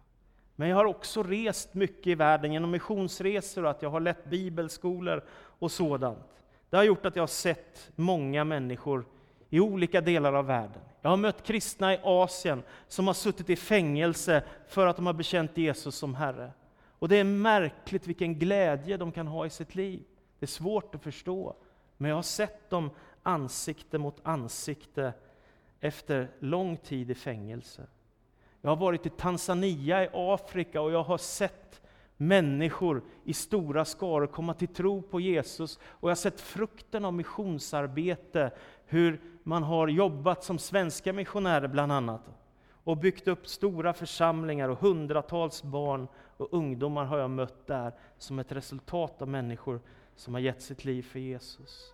Men 0.56 0.70
jag 0.70 0.76
har 0.76 0.86
också 0.86 1.24
rest 1.24 1.74
mycket 1.74 2.08
i 2.08 2.16
världen 2.16 2.54
genom 2.54 2.72
missionsresor 2.72 3.64
och 3.64 3.72
att 3.72 3.82
jag 3.82 3.90
har 3.90 4.00
lett 4.00 4.26
bibelskolor 4.26 5.24
och 5.60 5.72
sådant. 5.72 6.39
Det 6.70 6.78
har 6.78 6.84
gjort 6.84 7.06
att 7.06 7.16
jag 7.16 7.24
har 7.24 7.28
sett 7.28 7.92
många 7.96 8.44
människor 8.44 9.06
i 9.50 9.60
olika 9.60 10.02
delar 10.02 10.34
av 10.34 10.46
världen. 10.46 10.82
Jag 11.02 11.10
har 11.10 11.18
mött 11.18 11.44
kristna 11.44 11.94
i 11.94 12.00
Asien 12.04 12.64
som 12.88 13.08
har 13.08 13.14
suttit 13.14 13.50
i 13.50 13.56
fängelse 13.56 14.44
för 14.68 14.88
att 14.88 14.96
de 14.96 15.06
har 15.06 15.14
bekänt 15.14 15.58
Jesus 15.58 15.96
som 15.96 16.16
Herre. 16.16 16.52
Och 17.00 17.10
det 17.10 17.16
är 17.16 17.24
märkligt 17.24 18.08
vilken 18.08 18.40
glädje 18.40 18.98
de 18.98 19.12
kan 19.12 19.28
ha 19.28 19.46
i 19.46 19.50
sitt 19.50 19.76
liv. 19.76 20.04
Det 20.40 20.46
är 20.46 20.48
svårt 20.48 20.96
att 20.96 21.04
förstå. 21.04 21.56
Men 21.98 22.10
jag 22.10 22.16
har 22.16 22.24
sett 22.24 22.70
dem 22.70 22.90
ansikte 23.24 23.98
mot 23.98 24.16
ansikte 24.24 25.14
efter 25.80 26.30
lång 26.40 26.78
tid 26.78 27.12
i 27.12 27.16
fängelse. 27.16 27.88
Jag 28.62 28.70
har 28.70 28.76
varit 28.76 29.06
i 29.06 29.10
Tanzania 29.10 30.04
i 30.04 30.10
Afrika 30.14 30.82
och 30.82 30.92
jag 30.92 31.04
har 31.04 31.18
sett 31.18 31.82
människor 32.22 33.02
i 33.24 33.34
stora 33.34 33.86
skaror 33.86 34.28
komma 34.28 34.54
till 34.54 34.68
tro 34.68 35.02
på 35.02 35.20
Jesus. 35.20 35.80
Och 35.84 36.10
jag 36.10 36.12
har 36.12 36.16
sett 36.16 36.42
frukten 36.42 37.06
av 37.06 37.14
missionsarbete, 37.14 38.52
hur 38.86 39.22
man 39.44 39.64
har 39.64 39.88
jobbat 39.88 40.44
som 40.44 40.60
svenska 40.60 41.14
missionärer 41.14 41.68
bland 41.68 41.92
annat. 41.92 42.22
Och 42.84 42.98
byggt 42.98 43.28
upp 43.28 43.48
stora 43.48 43.94
församlingar 43.94 44.70
och 44.70 44.80
hundratals 44.80 45.64
barn 45.64 46.08
och 46.38 46.54
ungdomar 46.54 47.06
har 47.06 47.18
jag 47.18 47.30
mött 47.30 47.68
där 47.68 47.94
som 48.18 48.40
ett 48.40 48.52
resultat 48.52 49.22
av 49.22 49.28
människor 49.28 49.82
som 50.16 50.34
har 50.34 50.42
gett 50.42 50.62
sitt 50.62 50.86
liv 50.86 51.02
för 51.02 51.20
Jesus. 51.20 51.94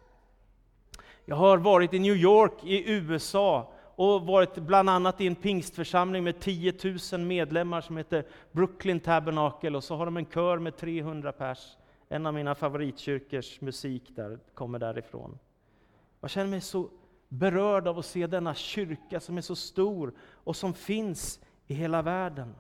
Jag 1.26 1.36
har 1.36 1.58
varit 1.58 1.94
i 1.94 2.00
New 2.00 2.16
York 2.16 2.64
i 2.64 2.92
USA 2.92 3.74
och 3.96 4.22
varit 4.22 4.56
bland 4.56 4.90
annat 4.90 5.22
i 5.22 5.28
en 5.28 5.36
pingstförsamling 5.36 6.24
med 6.24 6.40
10 6.40 6.74
000 7.12 7.22
medlemmar 7.22 7.82
som 7.82 7.98
heter 7.98 8.26
Brooklyn 8.52 9.00
Tabernacle 9.00 9.78
och 9.78 9.84
så 9.84 9.96
har 9.96 10.06
de 10.06 10.18
en 10.18 10.26
kör 10.26 10.60
med 10.60 10.78
300 10.78 11.32
pers. 11.32 11.78
En 12.10 12.26
av 12.26 12.34
mina 12.34 12.56
favoritkyrkors 12.56 13.62
musik 13.62 14.04
där 14.16 14.40
kommer 14.54 14.80
därifrån. 14.80 15.40
Jag 16.22 16.30
känner 16.30 16.50
mig 16.50 16.62
så 16.62 16.90
berörd 17.30 17.88
av 17.88 18.00
att 18.00 18.06
se 18.06 18.28
denna 18.28 18.54
kyrka 18.54 19.20
som 19.20 19.38
är 19.38 19.42
så 19.42 19.56
stor 19.56 20.14
och 20.20 20.56
som 20.56 20.74
finns 20.74 21.40
i 21.68 21.74
hela 21.74 22.02
världen. 22.02 22.56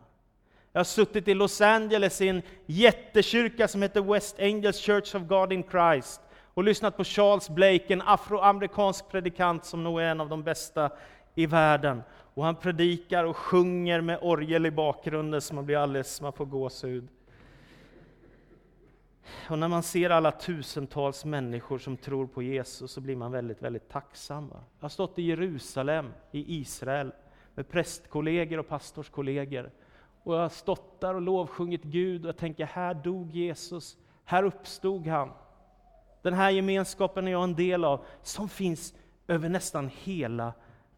Jag 0.71 0.79
har 0.79 0.85
suttit 0.85 1.27
i 1.27 1.33
Los 1.33 1.61
Angeles 1.61 2.21
i 2.21 2.27
en 2.27 2.41
jättekyrka 2.65 3.67
som 3.67 3.81
heter 3.81 4.01
West 4.01 4.39
Angels 4.39 4.79
Church 4.79 5.15
of 5.15 5.23
God 5.23 5.53
in 5.53 5.63
Christ 5.63 6.21
och 6.53 6.63
lyssnat 6.63 6.97
på 6.97 7.03
Charles 7.03 7.49
Blake, 7.49 7.93
en 7.93 8.01
afroamerikansk 8.01 9.09
predikant 9.09 9.65
som 9.65 9.83
nog 9.83 10.01
är 10.01 10.05
en 10.05 10.21
av 10.21 10.29
de 10.29 10.43
bästa 10.43 10.91
i 11.35 11.45
världen. 11.45 12.01
Och 12.09 12.43
han 12.45 12.55
predikar 12.55 13.23
och 13.23 13.37
sjunger 13.37 14.01
med 14.01 14.19
orgel 14.21 14.65
i 14.65 14.71
bakgrunden 14.71 15.41
så 15.41 15.55
man 15.55 15.65
blir 15.65 15.77
alldeles, 15.77 16.21
man 16.21 16.33
får 16.33 16.45
gåshud. 16.45 17.07
Och 19.49 19.59
när 19.59 19.67
man 19.67 19.83
ser 19.83 20.09
alla 20.09 20.31
tusentals 20.31 21.25
människor 21.25 21.77
som 21.77 21.97
tror 21.97 22.27
på 22.27 22.41
Jesus 22.43 22.91
så 22.91 23.01
blir 23.01 23.15
man 23.15 23.31
väldigt, 23.31 23.61
väldigt 23.61 23.89
tacksam. 23.89 24.49
Jag 24.51 24.61
har 24.79 24.89
stått 24.89 25.19
i 25.19 25.21
Jerusalem, 25.21 26.13
i 26.31 26.59
Israel, 26.59 27.11
med 27.55 27.69
prästkollegor 27.69 28.59
och 28.59 28.67
pastorskollegor. 28.67 29.71
Och 30.23 30.35
jag 30.35 30.39
har 30.39 30.49
stått 30.49 31.01
där 31.01 31.13
och 31.13 31.21
lovsjungit 31.21 31.83
Gud 31.83 32.21
och 32.21 32.29
jag 32.29 32.37
tänker, 32.37 32.65
här 32.65 32.93
dog 32.93 33.31
Jesus, 33.31 33.97
här 34.25 34.43
uppstod 34.43 35.07
han. 35.07 35.31
Den 36.21 36.33
här 36.33 36.49
gemenskapen 36.49 37.27
är 37.27 37.31
jag 37.31 37.43
en 37.43 37.55
del 37.55 37.85
av, 37.85 38.05
som 38.21 38.49
finns 38.49 38.93
över 39.27 39.49
nästan 39.49 39.91
hela 40.03 40.53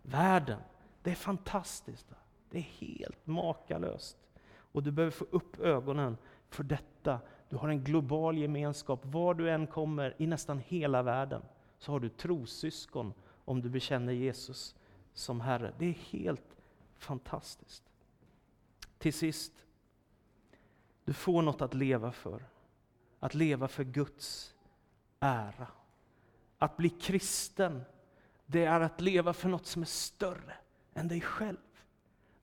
världen. 0.07 0.59
Det 1.03 1.11
är 1.11 1.15
fantastiskt. 1.15 2.07
Det 2.49 2.57
är 2.57 2.61
helt 2.61 3.27
makalöst. 3.27 4.17
Och 4.49 4.83
du 4.83 4.91
behöver 4.91 5.11
få 5.11 5.25
upp 5.31 5.59
ögonen 5.59 6.17
för 6.49 6.63
detta. 6.63 7.19
Du 7.49 7.55
har 7.55 7.69
en 7.69 7.83
global 7.83 8.37
gemenskap. 8.37 8.99
Var 9.03 9.33
du 9.33 9.49
än 9.49 9.67
kommer 9.67 10.15
i 10.17 10.27
nästan 10.27 10.59
hela 10.59 11.03
världen 11.03 11.41
så 11.79 11.91
har 11.91 11.99
du 11.99 12.09
trossyskon 12.09 13.13
om 13.45 13.61
du 13.61 13.69
bekänner 13.69 14.13
Jesus 14.13 14.75
som 15.13 15.41
Herre. 15.41 15.73
Det 15.77 15.85
är 15.85 15.93
helt 15.93 16.57
fantastiskt. 16.97 17.83
Till 18.97 19.13
sist, 19.13 19.53
du 21.05 21.13
får 21.13 21.41
något 21.41 21.61
att 21.61 21.73
leva 21.73 22.11
för. 22.11 22.43
Att 23.19 23.33
leva 23.33 23.67
för 23.67 23.83
Guds 23.83 24.55
ära. 25.19 25.67
Att 26.57 26.77
bli 26.77 26.89
kristen, 26.89 27.81
det 28.47 28.65
är 28.65 28.79
att 28.79 29.01
leva 29.01 29.33
för 29.33 29.49
något 29.49 29.65
som 29.65 29.81
är 29.81 29.85
större 29.85 30.53
än 30.93 31.07
dig 31.07 31.21
själv. 31.21 31.57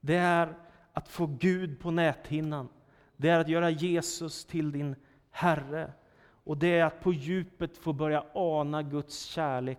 Det 0.01 0.17
är 0.17 0.57
att 0.93 1.09
få 1.09 1.27
Gud 1.27 1.81
på 1.81 1.91
näthinnan. 1.91 2.69
Det 3.17 3.29
är 3.29 3.39
att 3.39 3.49
göra 3.49 3.71
Jesus 3.71 4.45
till 4.45 4.73
din 4.73 4.97
Herre. 5.31 5.93
Och 6.45 6.59
det 6.59 6.79
är 6.79 6.85
att 6.85 7.01
på 7.01 7.13
djupet 7.13 7.77
få 7.77 7.93
börja 7.93 8.25
ana 8.35 8.83
Guds 8.83 9.25
kärlek 9.25 9.79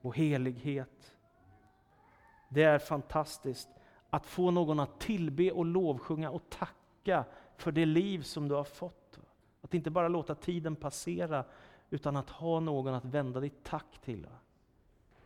och 0.00 0.16
helighet. 0.16 1.16
Det 2.48 2.62
är 2.62 2.78
fantastiskt 2.78 3.68
att 4.10 4.26
få 4.26 4.50
någon 4.50 4.80
att 4.80 5.00
tillbe 5.00 5.52
och 5.52 5.64
lovsjunga 5.64 6.30
och 6.30 6.50
tacka 6.50 7.24
för 7.56 7.72
det 7.72 7.86
liv 7.86 8.22
som 8.22 8.48
du 8.48 8.54
har 8.54 8.64
fått. 8.64 9.20
Att 9.62 9.74
inte 9.74 9.90
bara 9.90 10.08
låta 10.08 10.34
tiden 10.34 10.76
passera, 10.76 11.44
utan 11.90 12.16
att 12.16 12.30
ha 12.30 12.60
någon 12.60 12.94
att 12.94 13.04
vända 13.04 13.40
ditt 13.40 13.64
tack 13.64 13.98
till. 14.04 14.26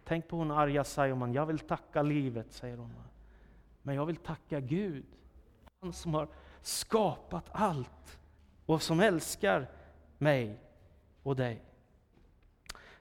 Tänk 0.04 0.28
på 0.28 0.36
hon 0.36 0.50
arga 0.50 0.84
Saijonmaa, 0.84 1.28
jag 1.28 1.46
vill 1.46 1.58
tacka 1.58 2.02
livet, 2.02 2.52
säger 2.52 2.76
hon. 2.76 2.94
Men 3.82 3.94
jag 3.94 4.06
vill 4.06 4.16
tacka 4.16 4.60
Gud, 4.60 5.04
han 5.80 5.92
som 5.92 6.14
har 6.14 6.28
skapat 6.62 7.44
allt 7.52 8.18
och 8.66 8.82
som 8.82 9.00
älskar 9.00 9.70
mig 10.18 10.58
och 11.22 11.36
dig. 11.36 11.62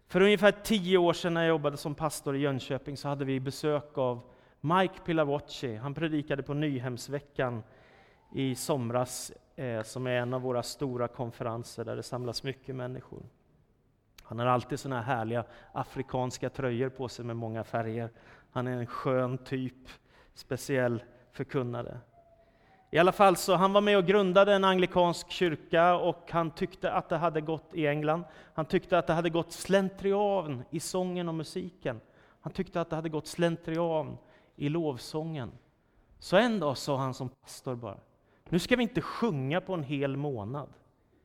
För 0.08 0.22
ungefär 0.22 0.52
tio 0.52 0.98
år 0.98 1.14
sedan 1.14 1.34
när 1.34 1.42
jag 1.42 1.50
jobbade 1.50 1.78
som 1.78 1.96
pastor 1.96 2.36
i 2.36 2.40
Jönköping 2.40 2.98
så 2.98 3.08
hade 3.08 3.26
vi 3.26 3.40
besök 3.40 3.98
av 3.98 4.22
Mike 4.62 5.00
Pilavocci. 5.06 5.76
Han 5.76 5.94
predikade 5.94 6.44
på 6.44 6.54
Nyhemsveckan 6.54 7.64
i 8.34 8.56
somras, 8.56 9.32
eh, 9.56 9.84
som 9.84 10.08
är 10.08 10.12
en 10.12 10.34
av 10.34 10.42
våra 10.42 10.64
stora 10.64 11.08
konferenser 11.08 11.86
där 11.86 11.96
det 11.96 12.04
samlas 12.04 12.44
mycket 12.44 12.76
människor. 12.76 13.24
Han 14.24 14.40
har 14.40 14.46
alltid 14.46 14.80
såna 14.80 15.02
här 15.02 15.16
härliga 15.16 15.44
afrikanska 15.72 16.50
tröjor 16.50 16.90
på 16.90 17.10
sig 17.10 17.26
med 17.26 17.36
många 17.36 17.64
färger. 17.64 18.10
Han 18.52 18.68
är 18.68 18.78
en 18.78 18.86
skön 18.86 19.38
typ, 19.38 19.90
speciell 20.34 21.04
förkunnare. 21.32 21.98
I 22.92 22.98
alla 22.98 23.12
fall 23.12 23.36
så 23.36 23.56
han 23.56 23.74
var 23.74 23.82
med 23.82 23.98
och 23.98 24.06
grundade 24.06 24.54
en 24.54 24.64
anglikansk 24.64 25.32
kyrka 25.32 25.96
och 25.96 26.32
han 26.32 26.52
tyckte 26.52 26.92
att 26.92 27.10
det 27.10 27.18
hade 27.18 27.42
gått 27.42 27.70
i 27.74 27.88
England. 27.88 28.24
Han 28.54 28.66
tyckte 28.66 28.98
att 28.98 29.08
det 29.08 29.14
hade 29.14 29.30
gått 29.30 29.52
slentrian 29.52 30.64
i 30.70 30.80
sången 30.80 31.28
och 31.28 31.36
musiken. 31.36 32.02
Han 32.42 32.54
tyckte 32.54 32.82
att 32.82 32.90
det 32.90 32.96
hade 32.96 33.10
gått 33.10 33.28
slentrian 33.28 34.18
i 34.56 34.70
lovsången. 34.70 35.52
Så 36.20 36.38
en 36.38 36.60
dag 36.60 36.78
sa 36.78 36.98
han 36.98 37.14
som 37.14 37.30
pastor 37.30 37.76
bara, 37.76 37.98
nu 38.50 38.60
ska 38.60 38.76
vi 38.76 38.84
inte 38.84 39.02
sjunga 39.02 39.62
på 39.62 39.74
en 39.74 39.84
hel 39.84 40.18
månad. 40.18 40.70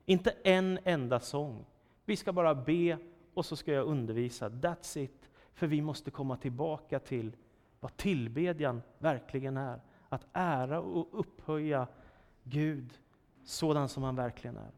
Inte 0.07 0.31
en 0.45 0.79
enda 0.85 1.21
sång. 1.21 1.65
Vi 2.09 2.17
ska 2.17 2.33
bara 2.33 2.55
be 2.55 2.99
och 3.35 3.47
så 3.47 3.57
ska 3.57 3.73
jag 3.73 3.87
undervisa. 3.87 4.49
That's 4.49 4.99
it. 4.99 5.31
För 5.55 5.67
vi 5.67 5.81
måste 5.83 6.11
komma 6.11 6.37
tillbaka 6.37 6.99
till 6.99 7.37
vad 7.81 7.97
tillbedjan 7.97 8.83
verkligen 8.99 9.57
är. 9.57 9.81
Att 10.09 10.27
ära 10.33 10.81
och 10.81 11.09
upphöja 11.21 11.87
Gud 12.43 12.99
sådan 13.45 13.89
som 13.89 14.03
han 14.03 14.17
verkligen 14.17 14.57
är. 14.57 14.71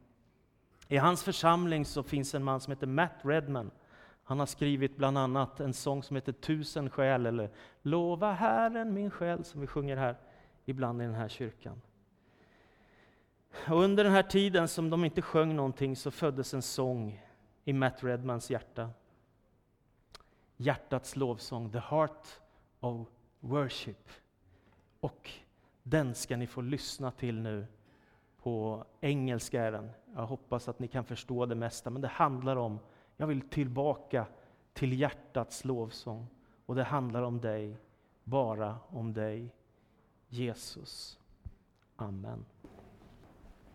I 0.88 0.96
hans 0.96 1.22
församling 1.22 1.84
så 1.84 2.02
finns 2.02 2.34
en 2.34 2.44
man 2.44 2.60
som 2.60 2.70
heter 2.70 2.86
Matt 2.86 3.18
Redman. 3.22 3.70
Han 4.24 4.38
har 4.38 4.46
skrivit 4.46 4.96
bland 4.96 5.18
annat 5.18 5.60
en 5.60 5.74
sång 5.74 6.02
som 6.02 6.16
heter 6.16 6.32
Tusen 6.32 6.90
själ, 6.90 7.26
eller 7.26 7.50
Lova 7.82 8.32
Herren 8.32 8.94
min 8.94 9.10
själ, 9.10 9.44
som 9.44 9.60
vi 9.60 9.66
sjunger 9.66 9.96
här 9.96 10.16
ibland 10.64 11.02
i 11.02 11.04
den 11.04 11.14
här 11.14 11.28
kyrkan. 11.28 11.80
Och 13.52 13.82
under 13.82 14.04
den 14.04 14.12
här 14.12 14.22
tiden 14.22 14.68
som 14.68 14.90
de 14.90 15.04
inte 15.04 15.22
sjöng 15.22 15.56
någonting 15.56 15.96
så 15.96 16.10
föddes 16.10 16.54
en 16.54 16.62
sång 16.62 17.22
i 17.64 17.72
Matt 17.72 18.04
Redmans 18.04 18.50
hjärta. 18.50 18.90
Hjärtats 20.56 21.16
lovsång, 21.16 21.72
The 21.72 21.78
Heart 21.78 22.26
of 22.80 23.08
Worship. 23.40 24.08
Och 25.00 25.30
den 25.82 26.14
ska 26.14 26.36
ni 26.36 26.46
få 26.46 26.60
lyssna 26.60 27.10
till 27.10 27.40
nu. 27.40 27.66
På 28.42 28.84
engelska 29.00 29.62
är 29.62 29.72
den. 29.72 29.90
Jag 30.14 30.26
hoppas 30.26 30.68
att 30.68 30.78
ni 30.78 30.88
kan 30.88 31.04
förstå 31.04 31.46
det 31.46 31.54
mesta, 31.54 31.90
men 31.90 32.02
det 32.02 32.08
handlar 32.08 32.56
om, 32.56 32.78
jag 33.16 33.26
vill 33.26 33.40
tillbaka 33.40 34.26
till 34.72 35.00
hjärtats 35.00 35.64
lovsång. 35.64 36.26
Och 36.66 36.74
det 36.74 36.84
handlar 36.84 37.22
om 37.22 37.40
dig, 37.40 37.76
bara 38.24 38.78
om 38.88 39.12
dig, 39.12 39.54
Jesus. 40.28 41.18
Amen. 41.96 42.44